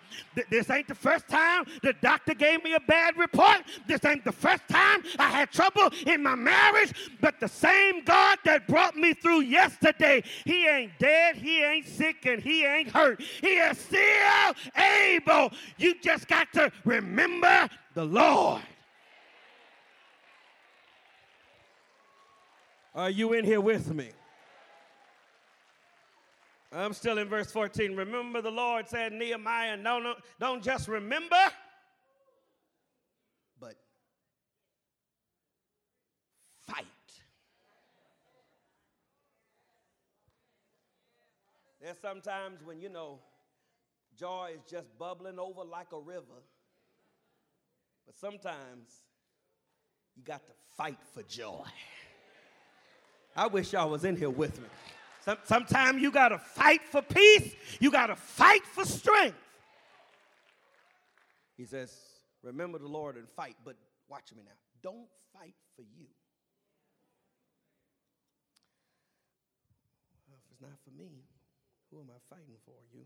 [0.51, 3.63] This ain't the first time the doctor gave me a bad report.
[3.87, 6.93] This ain't the first time I had trouble in my marriage.
[7.21, 12.27] But the same God that brought me through yesterday, He ain't dead, He ain't sick,
[12.27, 13.21] and He ain't hurt.
[13.41, 15.53] He is still able.
[15.79, 17.10] You just got to remember
[17.95, 18.63] the Lord.
[22.95, 24.11] Are you in here with me?
[26.73, 27.97] I'm still in verse 14.
[27.97, 31.37] Remember, the Lord said, Nehemiah, no, no, don't just remember,
[33.59, 33.75] but
[36.67, 36.87] fight.
[41.81, 43.19] There's sometimes when, you know,
[44.17, 46.43] joy is just bubbling over like a river,
[48.11, 48.89] but sometimes
[50.17, 51.65] you got to fight for joy.
[53.37, 54.67] I wish y'all was in here with me.
[55.25, 59.37] Some, sometimes you got to fight for peace, you got to fight for strength.
[61.57, 61.97] He says,
[62.43, 63.77] Remember the Lord and fight, but
[64.09, 64.59] watch me now.
[64.83, 66.09] Don't fight for you.
[70.27, 71.11] Well, if it's not for me,
[71.93, 72.75] who am I fighting for?
[72.93, 73.05] You.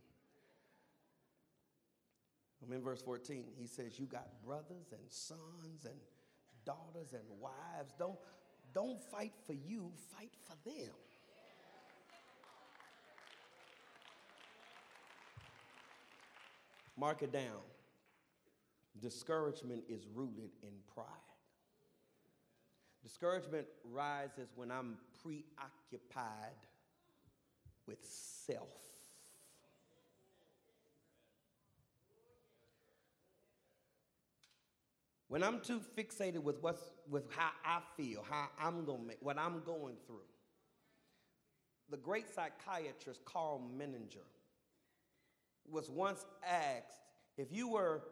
[2.65, 3.45] I'm in verse 14.
[3.59, 5.95] He says, You got brothers and sons and
[6.65, 7.95] daughters and wives.
[7.99, 8.19] Don't,
[8.73, 10.91] don't fight for you, fight for them.
[16.97, 17.61] Mark it down.
[19.01, 21.07] Discouragement is rooted in pride.
[23.03, 26.55] Discouragement rises when I'm preoccupied
[27.87, 28.94] with self.
[35.35, 39.37] When I'm too fixated with what's with how I feel, how I'm gonna make what
[39.37, 40.29] I'm going through.
[41.91, 44.29] The great psychiatrist Karl Menninger
[45.69, 47.01] was once asked
[47.37, 48.03] if you were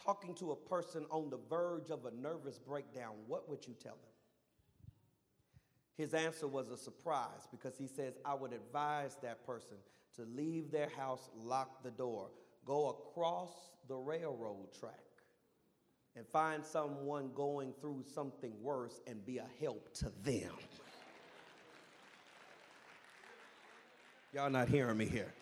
[0.00, 3.96] talking to a person on the verge of a nervous breakdown, what would you tell
[3.96, 4.92] them?
[5.96, 9.78] His answer was a surprise because he says, I would advise that person
[10.14, 12.28] to leave their house, lock the door,
[12.64, 13.50] go across
[13.88, 15.05] the railroad track,
[16.16, 20.52] and find someone going through something worse and be a help to them.
[24.32, 25.32] Y'all not hearing me here.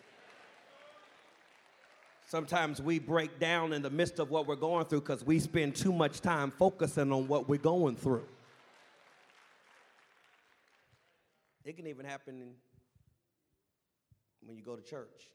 [2.27, 5.75] Sometimes we break down in the midst of what we're going through because we spend
[5.75, 8.25] too much time focusing on what we're going through.
[11.63, 12.51] It can even happen
[14.45, 15.29] when you go to church.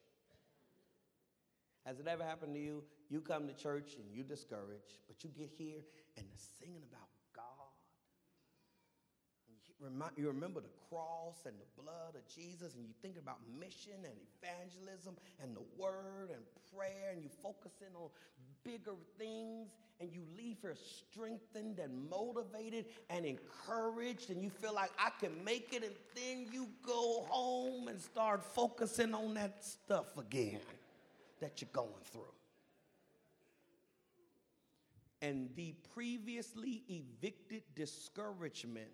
[1.90, 2.84] Has it ever happened to you?
[3.08, 5.82] You come to church and you're discouraged, but you get here
[6.16, 7.34] and the singing about God.
[10.16, 14.14] you remember the cross and the blood of Jesus, and you think about mission and
[14.38, 18.10] evangelism and the word and prayer, and you focus in on
[18.62, 24.92] bigger things, and you leave here strengthened and motivated and encouraged, and you feel like
[24.96, 30.16] I can make it, and then you go home and start focusing on that stuff
[30.16, 30.60] again
[31.40, 32.22] that you're going through.
[35.22, 38.88] And the previously evicted discouragement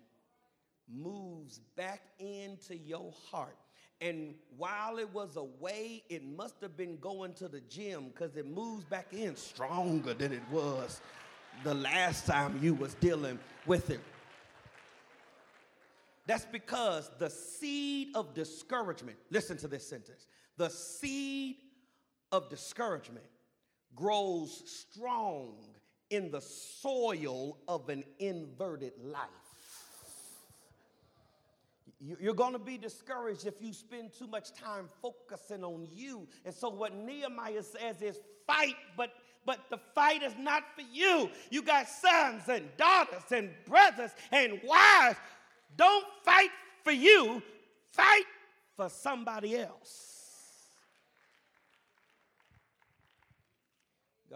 [0.89, 3.57] moves back into your heart.
[4.01, 8.45] And while it was away, it must have been going to the gym because it
[8.45, 11.01] moves back in stronger than it was
[11.63, 14.01] the last time you was dealing with it.
[16.27, 20.27] That's because the seed of discouragement, listen to this sentence,
[20.57, 21.55] the seed
[22.31, 23.25] of discouragement
[23.95, 25.55] grows strong
[26.09, 29.27] in the soil of an inverted life.
[31.99, 36.27] You're going to be discouraged if you spend too much time focusing on you.
[36.45, 39.11] And so, what Nehemiah says is fight, but
[39.47, 41.29] but the fight is not for you.
[41.49, 45.17] You got sons and daughters and brothers and wives.
[45.77, 46.49] Don't fight
[46.83, 47.41] for you,
[47.93, 48.25] fight
[48.75, 50.16] for somebody else.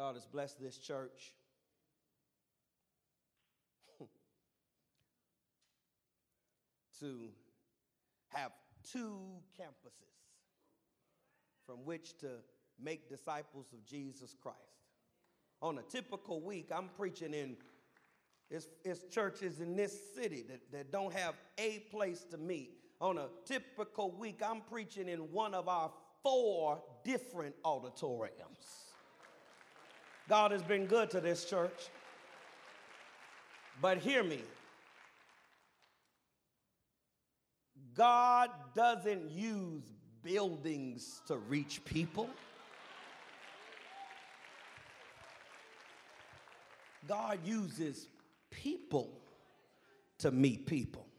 [0.02, 1.36] God has blessed this church.
[7.00, 7.30] to
[8.30, 8.52] have
[8.92, 9.20] two
[9.60, 10.18] campuses
[11.68, 12.30] from which to
[12.84, 14.58] make disciples of Jesus Christ.
[15.62, 17.58] On a typical week, I'm preaching in
[18.50, 22.72] it's, it's churches in this city that, that don't have a place to meet.
[23.00, 25.92] On a typical week, I'm preaching in one of our
[26.24, 28.81] four different auditoriums.
[30.32, 31.90] God has been good to this church.
[33.82, 34.40] But hear me
[37.94, 39.84] God doesn't use
[40.24, 42.30] buildings to reach people.
[47.10, 48.08] God uses
[48.52, 49.10] people
[50.20, 51.11] to meet people.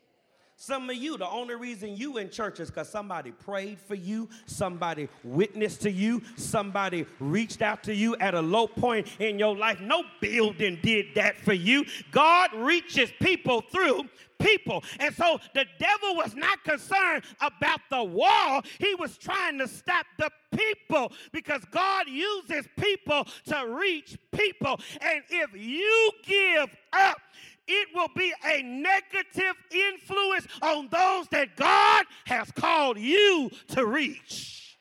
[0.64, 4.28] Some of you, the only reason you in church is because somebody prayed for you,
[4.46, 9.56] somebody witnessed to you, somebody reached out to you at a low point in your
[9.56, 9.80] life.
[9.80, 11.84] No building did that for you.
[12.12, 14.04] God reaches people through
[14.38, 14.84] people.
[15.00, 20.06] And so the devil was not concerned about the wall, he was trying to stop
[20.16, 24.78] the people because God uses people to reach people.
[25.00, 27.18] And if you give up,
[27.66, 34.76] it will be a negative influence on those that God has called you to reach.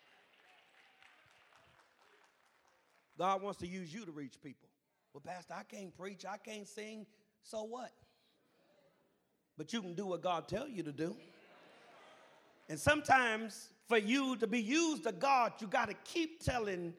[3.17, 4.67] God wants to use you to reach people.
[5.13, 7.05] Well, Pastor, I can't preach, I can't sing,
[7.43, 7.91] so what?
[9.57, 11.15] But you can do what God tells you to do.
[12.69, 16.93] And sometimes for you to be used of God, you got to keep telling,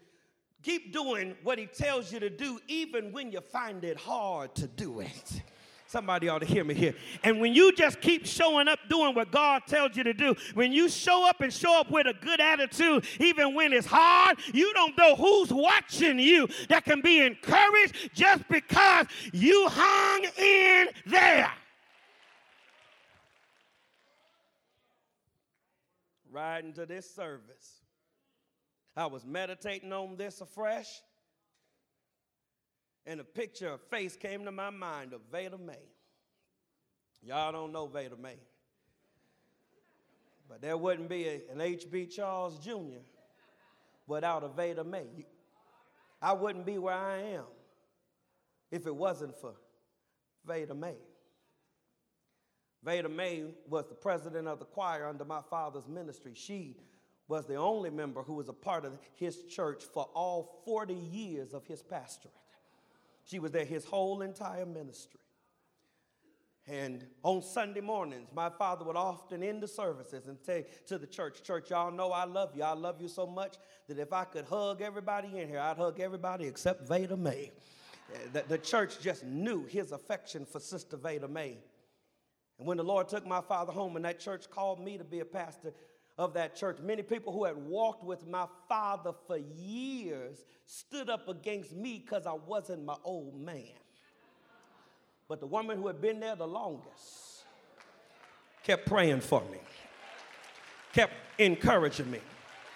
[0.63, 4.69] keep doing what He tells you to do, even when you find it hard to
[4.69, 5.43] do it.
[5.93, 6.95] Somebody ought to hear me here.
[7.23, 10.73] And when you just keep showing up doing what God tells you to do, when
[10.73, 14.73] you show up and show up with a good attitude, even when it's hard, you
[14.73, 21.53] don't know who's watching you that can be encouraged just because you hung in there.
[26.31, 27.83] Riding to this service,
[28.97, 30.89] I was meditating on this afresh
[33.07, 35.89] and a picture, of face came to my mind of Veda May.
[37.23, 38.37] Y'all don't know Veda May.
[40.49, 42.07] But there wouldn't be a, an H.B.
[42.07, 43.01] Charles Jr.
[44.07, 45.27] without a Veda May.
[46.21, 47.45] I wouldn't be where I am
[48.71, 49.55] if it wasn't for
[50.47, 50.97] Veda May.
[52.85, 56.33] Veda May was the president of the choir under my father's ministry.
[56.35, 56.77] She
[57.29, 61.55] was the only member who was a part of his church for all 40 years
[61.55, 62.35] of his pastorate.
[63.25, 65.21] She was there his whole entire ministry.
[66.69, 71.09] And on Sunday mornings, my father would often end the services and say to the
[71.09, 72.63] church, Church, y'all know I love you.
[72.63, 73.57] I love you so much
[73.89, 77.51] that if I could hug everybody in here, I'd hug everybody except Veda Mae.
[78.13, 81.59] Uh, the, the church just knew his affection for Sister Veda Mae.
[82.59, 85.19] And when the Lord took my father home and that church called me to be
[85.19, 85.73] a pastor,
[86.19, 86.79] of that church.
[86.83, 92.27] Many people who had walked with my father for years stood up against me because
[92.27, 93.65] I wasn't my old man.
[95.29, 97.45] But the woman who had been there the longest
[98.63, 99.59] kept praying for me,
[100.93, 102.21] kept encouraging me.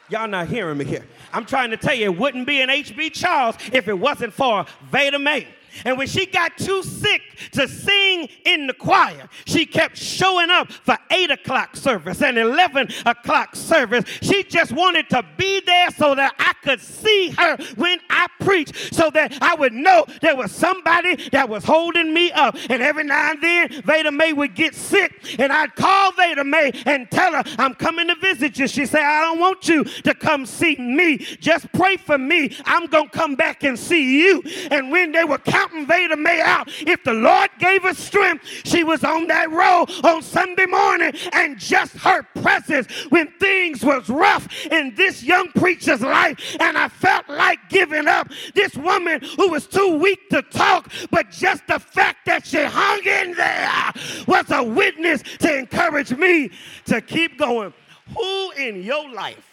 [0.08, 1.04] Y'all not hearing me here.
[1.32, 3.10] I'm trying to tell you, it wouldn't be an H.B.
[3.10, 5.48] Charles if it wasn't for Veda Mae.
[5.84, 7.22] And when she got too sick
[7.52, 12.88] to sing in the choir, she kept showing up for 8 o'clock service and 11
[13.04, 14.04] o'clock service.
[14.22, 18.94] She just wanted to be there so that I could see her when I preached,
[18.94, 22.56] so that I would know there was somebody that was holding me up.
[22.70, 26.72] And every now and then, Veda Mae would get sick, and I'd call Veda Mae
[26.86, 28.68] and tell her, I'm coming to visit you.
[28.68, 31.18] She said, I don't want you to come see me.
[31.18, 32.56] Just pray for me.
[32.64, 34.42] I'm going to come back and see you.
[34.70, 36.68] And when they were counting, counting Veda Mae out.
[36.80, 41.58] If the Lord gave her strength, she was on that road on Sunday morning, and
[41.58, 47.28] just her presence when things was rough in this young preacher's life, and I felt
[47.28, 48.30] like giving up.
[48.54, 53.00] This woman who was too weak to talk, but just the fact that she hung
[53.04, 53.92] in there
[54.26, 56.50] was a witness to encourage me
[56.86, 57.72] to keep going.
[58.16, 59.44] Who in your life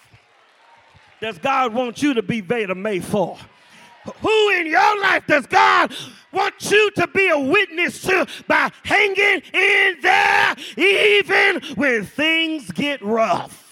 [1.19, 3.37] does God want you to be Veda Mae for?
[4.21, 5.93] Who in your life does God
[6.31, 13.01] want you to be a witness to by hanging in there even when things get
[13.01, 13.63] rough?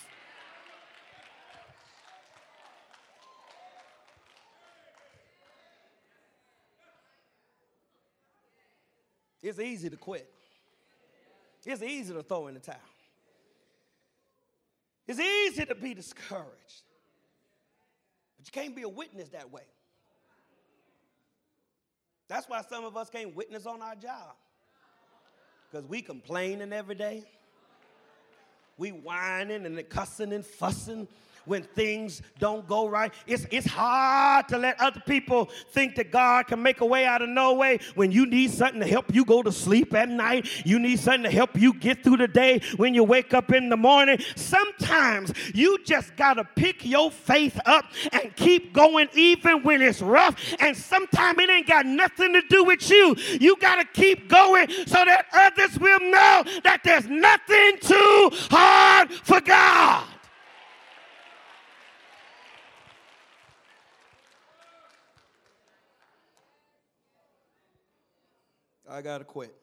[9.41, 10.31] It's easy to quit.
[11.65, 12.75] It's easy to throw in the towel.
[15.07, 16.83] It's easy to be discouraged.
[18.37, 19.63] But you can't be a witness that way.
[22.31, 24.35] That's why some of us can't witness on our job.
[25.69, 27.25] Because we complaining every day.
[28.77, 31.09] We whining and cussing and fussing
[31.45, 33.13] when things don't go right.
[33.27, 37.21] It's, it's hard to let other people think that God can make a way out
[37.21, 40.47] of no way when you need something to help you go to sleep at night.
[40.65, 43.69] You need something to help you get through the day when you wake up in
[43.69, 44.19] the morning.
[44.35, 50.01] Sometimes you just got to pick your faith up and keep going even when it's
[50.01, 50.35] rough.
[50.59, 53.15] And sometimes it ain't got nothing to do with you.
[53.39, 59.11] You got to keep going so that others will know that there's nothing too hard
[59.11, 60.05] for God.
[68.91, 69.55] I got to quit.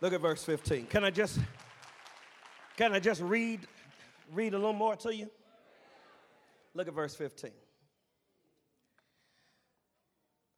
[0.00, 0.86] Look at verse 15.
[0.86, 1.38] Can I just
[2.78, 3.60] can I just read
[4.32, 5.30] read a little more to you?
[6.74, 7.50] Look at verse 15.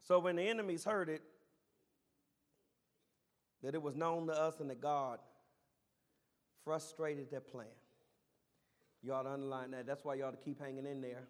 [0.03, 1.23] So when the enemies heard it,
[3.65, 5.19] that it was known to us and that God
[6.65, 7.67] frustrated their plan.
[9.03, 9.87] You ought to underline that.
[9.87, 11.25] That's why you ought to keep hanging in there.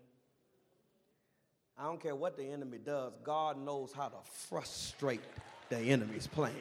[1.79, 4.17] I don't care what the enemy does, God knows how to
[4.49, 5.21] frustrate
[5.69, 6.53] the enemy's plan.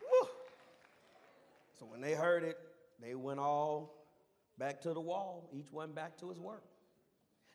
[0.00, 0.28] Woo.
[1.78, 2.58] So when they heard it,
[3.00, 3.94] they went all
[4.58, 6.64] back to the wall, each one back to his work.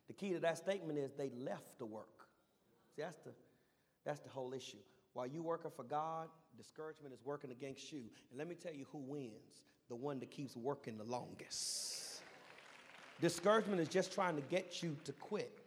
[0.08, 2.28] The key to that statement is they left the work.
[2.96, 3.32] See, that's the,
[4.06, 4.78] that's the whole issue.
[5.14, 8.04] While you working for God, discouragement is working against you.
[8.30, 12.03] And let me tell you who wins the one that keeps working the longest.
[13.24, 15.58] Discouragement is just trying to get you to quit.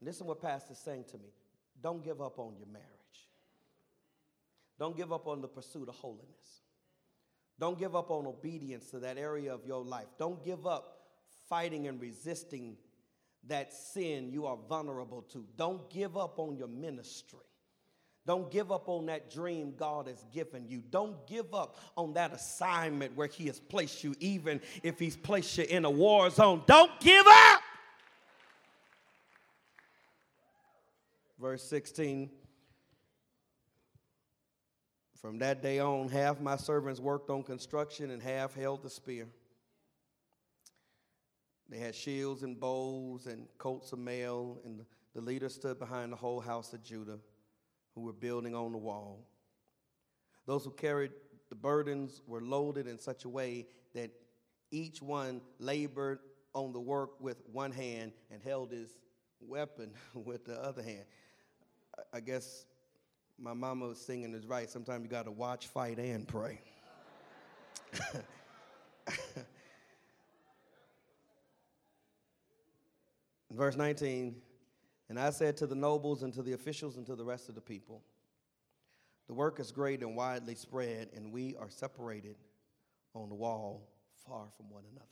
[0.00, 1.28] Listen what Pastor's saying to me.
[1.82, 2.88] Don't give up on your marriage.
[4.78, 6.62] Don't give up on the pursuit of holiness.
[7.60, 10.06] Don't give up on obedience to that area of your life.
[10.18, 11.02] Don't give up
[11.50, 12.78] fighting and resisting
[13.46, 15.44] that sin you are vulnerable to.
[15.58, 17.40] Don't give up on your ministry.
[18.26, 20.82] Don't give up on that dream God has given you.
[20.90, 25.58] Don't give up on that assignment where He has placed you, even if He's placed
[25.58, 26.62] you in a war zone.
[26.66, 27.60] Don't give up.
[31.38, 32.30] Verse 16
[35.20, 39.26] From that day on, half my servants worked on construction and half held the spear.
[41.68, 46.16] They had shields and bows and coats of mail, and the leader stood behind the
[46.16, 47.18] whole house of Judah
[47.94, 49.24] who were building on the wall.
[50.46, 51.12] Those who carried
[51.48, 54.10] the burdens were loaded in such a way that
[54.70, 56.18] each one labored
[56.52, 58.98] on the work with one hand and held his
[59.40, 61.04] weapon with the other hand.
[62.12, 62.66] I guess
[63.38, 64.68] my mama was singing is right.
[64.68, 66.60] Sometimes you got to watch, fight, and pray.
[73.50, 74.34] Verse 19
[75.08, 77.54] and I said to the nobles and to the officials and to the rest of
[77.54, 78.02] the people,
[79.26, 82.36] The work is great and widely spread, and we are separated
[83.14, 83.88] on the wall
[84.26, 85.06] far from one another.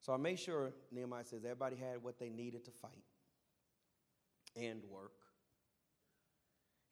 [0.00, 3.04] So I made sure, Nehemiah says, everybody had what they needed to fight
[4.56, 5.12] and work.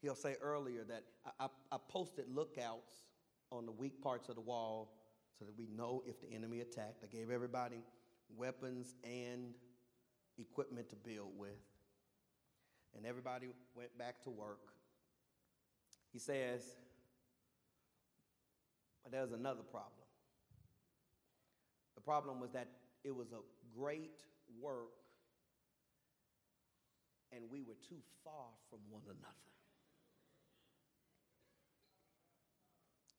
[0.01, 2.93] He'll say earlier that I, I, I posted lookouts
[3.51, 4.93] on the weak parts of the wall
[5.37, 7.03] so that we know if the enemy attacked.
[7.03, 7.83] I gave everybody
[8.37, 9.55] weapons and
[10.39, 11.49] equipment to build with.
[12.95, 14.73] And everybody went back to work.
[16.11, 16.61] He says,
[19.03, 19.93] but there's another problem.
[21.95, 22.67] The problem was that
[23.03, 24.23] it was a great
[24.59, 24.89] work
[27.31, 29.35] and we were too far from one another.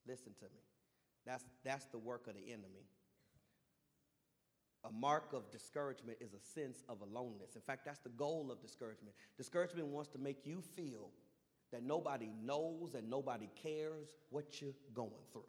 [0.06, 0.62] Listen to me.
[1.24, 2.88] That's, that's the work of the enemy
[4.84, 7.54] a mark of discouragement is a sense of aloneness.
[7.54, 9.14] In fact, that's the goal of discouragement.
[9.36, 11.10] Discouragement wants to make you feel
[11.72, 15.42] that nobody knows and nobody cares what you're going through.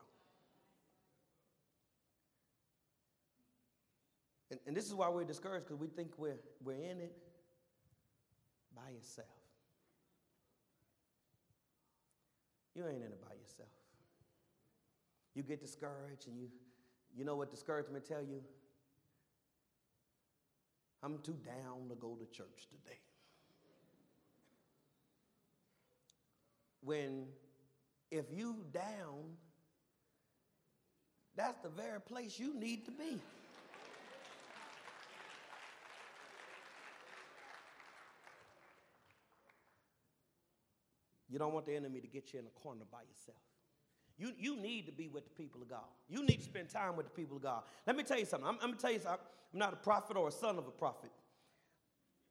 [4.51, 7.15] And, and this is why we're discouraged because we think we're, we're in it
[8.75, 9.27] by yourself.
[12.75, 13.69] You ain't in it by yourself.
[15.33, 16.49] You get discouraged and you,
[17.15, 18.41] you know what discouragement tell you?
[21.03, 22.99] I'm too down to go to church today.
[26.83, 27.25] When,
[28.11, 29.37] if you down,
[31.35, 33.19] that's the very place you need to be.
[41.29, 43.37] You don't want the enemy to get you in a corner by yourself.
[44.17, 45.87] You, you need to be with the people of God.
[46.09, 47.63] You need to spend time with the people of God.
[47.87, 48.47] Let me tell you something.
[48.47, 49.25] I'm, I'm going to tell you something.
[49.53, 51.11] I'm not a prophet or a son of a prophet.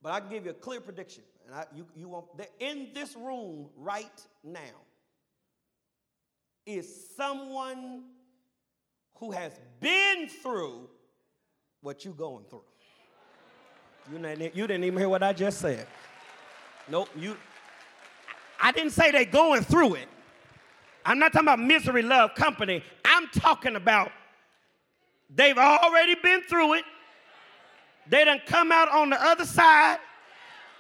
[0.03, 1.23] But I can give you a clear prediction.
[1.47, 4.07] And I, you, you that in this room right
[4.43, 4.61] now
[6.65, 8.05] is someone
[9.17, 10.89] who has been through
[11.83, 12.63] what you're going through.
[14.11, 15.87] You didn't, you didn't even hear what I just said.
[16.89, 17.37] Nope, you.
[18.61, 20.09] I didn't say they going through it.
[21.05, 22.83] I'm not talking about misery, love, company.
[23.05, 24.11] I'm talking about
[25.35, 26.85] they've already been through it.
[28.11, 29.99] They done come out on the other side.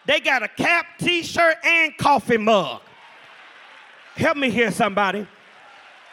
[0.05, 2.83] They got a cap, t-shirt, and coffee mug.
[4.17, 5.27] Help me hear somebody.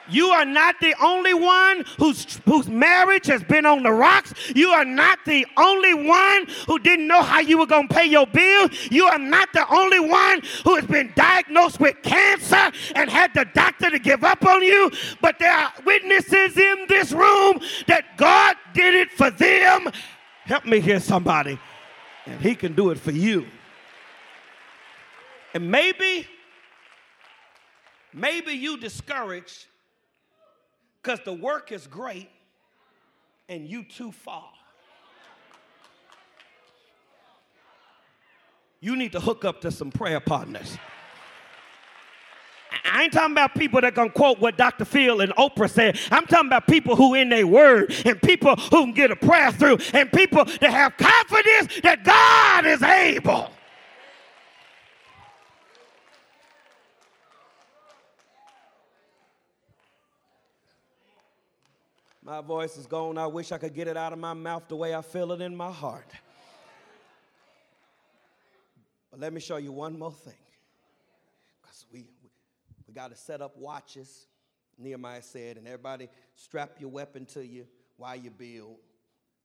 [0.10, 4.34] You are not the only one whose, whose marriage has been on the rocks.
[4.56, 8.06] You are not the only one who didn't know how you were going to pay
[8.06, 8.70] your bill.
[8.90, 13.46] You are not the only one who has been diagnosed with cancer and had the
[13.54, 14.92] doctor to give up on you.
[15.22, 19.92] But there are witnesses in this room that God did it for them.
[20.48, 21.60] Help me hear somebody.
[22.26, 23.46] And He can do it for you.
[25.54, 26.26] And maybe,
[28.14, 29.66] maybe you discouraged
[31.02, 32.30] because the work is great
[33.50, 34.50] and you too far.
[38.80, 40.78] You need to hook up to some prayer partners.
[42.86, 44.86] I ain't talking about people that gonna quote what Dr.
[44.86, 46.00] Phil and Oprah said.
[46.12, 49.52] I'm talking about people who in their word and people who can get a prayer
[49.52, 53.50] through and people that have confidence that God is able.
[62.28, 63.18] My voice is gone.
[63.18, 65.40] I wish I could get it out of my mouth the way I feel it
[65.40, 66.12] in my heart.
[69.10, 70.34] But let me show you one more thing.
[71.62, 72.30] Because we, we,
[72.86, 74.26] we got to set up watches,
[74.80, 77.68] Nehemiah said, and everybody strap your weapon to you
[77.98, 78.78] while you build.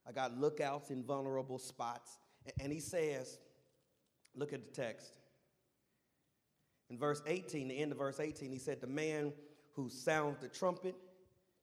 [0.08, 2.18] I got lookouts in vulnerable spots.
[2.60, 3.38] And he says,
[4.34, 5.18] look at the text.
[6.88, 9.34] In verse 18, the end of verse 18, he said, The man
[9.72, 10.94] who sounds the trumpet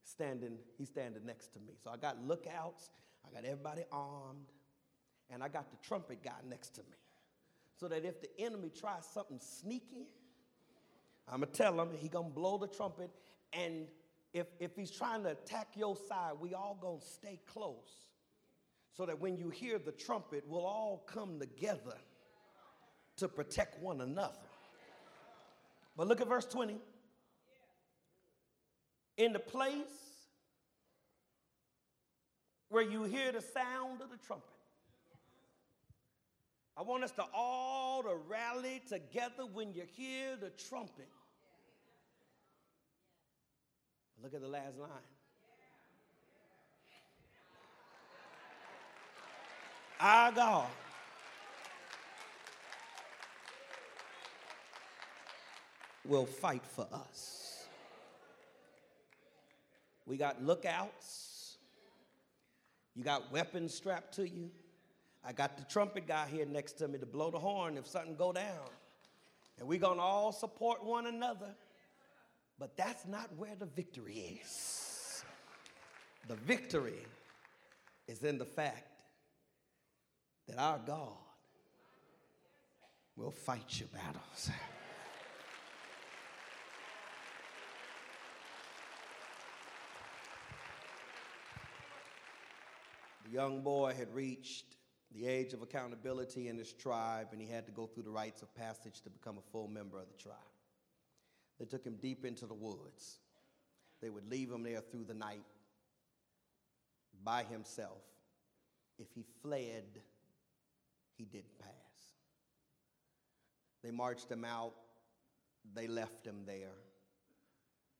[0.03, 1.73] standing, he's standing next to me.
[1.83, 2.91] So I got lookouts,
[3.27, 4.51] I got everybody armed,
[5.31, 6.97] and I got the trumpet guy next to me.
[7.79, 10.07] So that if the enemy tries something sneaky,
[11.31, 13.11] I'm gonna tell him he gonna blow the trumpet,
[13.53, 13.87] and
[14.33, 18.07] if, if he's trying to attack your side, we all gonna stay close.
[18.93, 21.95] So that when you hear the trumpet, we'll all come together
[23.17, 24.33] to protect one another.
[25.95, 26.77] But look at verse 20
[29.17, 29.83] in the place
[32.69, 34.47] where you hear the sound of the trumpet.
[36.77, 41.09] I want us to all to rally together when you hear the trumpet.
[44.23, 44.89] Look at the last line.
[49.99, 50.67] Our God
[56.05, 57.65] will fight for us.
[60.05, 61.57] We got lookouts.
[62.95, 64.49] You got weapons strapped to you.
[65.23, 68.15] I got the trumpet guy here next to me to blow the horn if something
[68.15, 68.67] go down.
[69.59, 71.53] And we're going to all support one another.
[72.59, 75.23] But that's not where the victory is.
[76.27, 77.05] The victory
[78.07, 78.85] is in the fact
[80.47, 81.13] that our God
[83.15, 84.51] will fight your battles.
[93.25, 94.65] The young boy had reached
[95.13, 98.41] the age of accountability in his tribe, and he had to go through the rites
[98.41, 100.35] of passage to become a full member of the tribe.
[101.59, 103.19] They took him deep into the woods.
[104.01, 105.43] They would leave him there through the night
[107.23, 108.01] by himself.
[108.97, 110.01] If he fled,
[111.17, 111.73] he didn't pass.
[113.83, 114.73] They marched him out,
[115.73, 116.75] they left him there.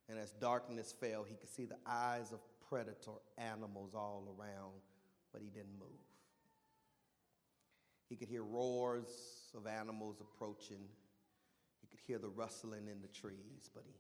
[0.07, 2.39] And as darkness fell, he could see the eyes of
[2.70, 4.82] predator animals all around
[5.32, 5.89] but he didn't move.
[8.07, 10.82] He could hear roars of animals approaching.
[11.92, 13.94] Could hear the rustling in the trees, but he,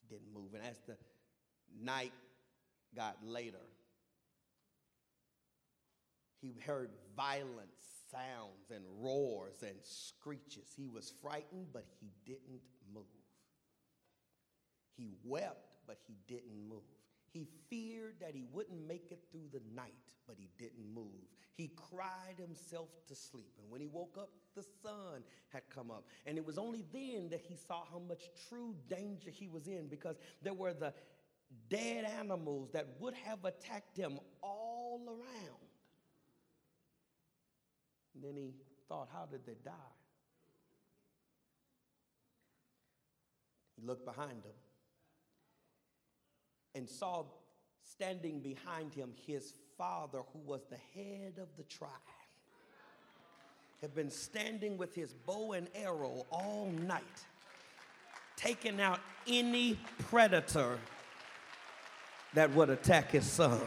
[0.00, 0.54] he didn't move.
[0.54, 0.96] And as the
[1.82, 2.12] night
[2.94, 3.66] got later,
[6.40, 7.70] he heard violent
[8.10, 10.72] sounds and roars and screeches.
[10.76, 12.62] He was frightened, but he didn't
[12.92, 13.04] move.
[14.96, 16.82] He wept, but he didn't move.
[17.32, 19.92] He feared that he wouldn't make it through the night,
[20.26, 21.28] but he didn't move.
[21.54, 23.52] He cried himself to sleep.
[23.60, 26.04] And when he woke up, the sun had come up.
[26.26, 29.88] And it was only then that he saw how much true danger he was in
[29.88, 30.94] because there were the
[31.68, 35.68] dead animals that would have attacked him all around.
[38.14, 38.54] And then he
[38.88, 39.72] thought, how did they die?
[43.76, 44.54] He looked behind him
[46.74, 47.24] and saw
[47.82, 51.90] standing behind him his father, who was the head of the tribe,
[53.80, 57.02] had been standing with his bow and arrow all night,
[58.36, 59.78] taking out any
[60.10, 60.78] predator
[62.34, 63.60] that would attack his son.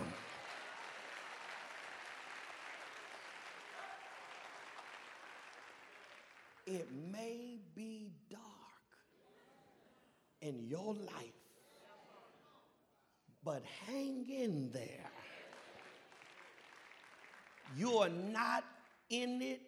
[6.67, 8.41] It may be dark
[10.41, 11.40] in your life,
[13.43, 15.09] but hang in there.
[17.75, 18.63] You are not
[19.09, 19.61] in it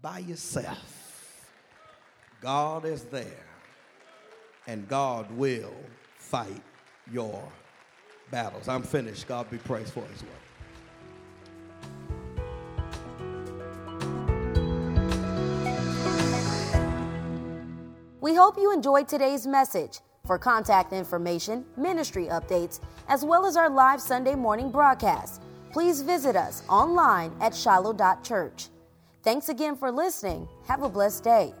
[0.00, 1.46] by yourself.
[2.40, 3.46] God is there,
[4.66, 5.74] and God will
[6.16, 6.62] fight
[7.12, 7.42] your
[8.30, 8.68] battles.
[8.68, 9.26] I'm finished.
[9.26, 10.32] God be praised for his work.
[18.20, 20.00] We hope you enjoyed today's message.
[20.28, 25.40] For contact information, ministry updates, as well as our live Sunday morning broadcast,
[25.72, 28.68] please visit us online at shiloh.church.
[29.22, 30.46] Thanks again for listening.
[30.66, 31.54] Have a blessed day.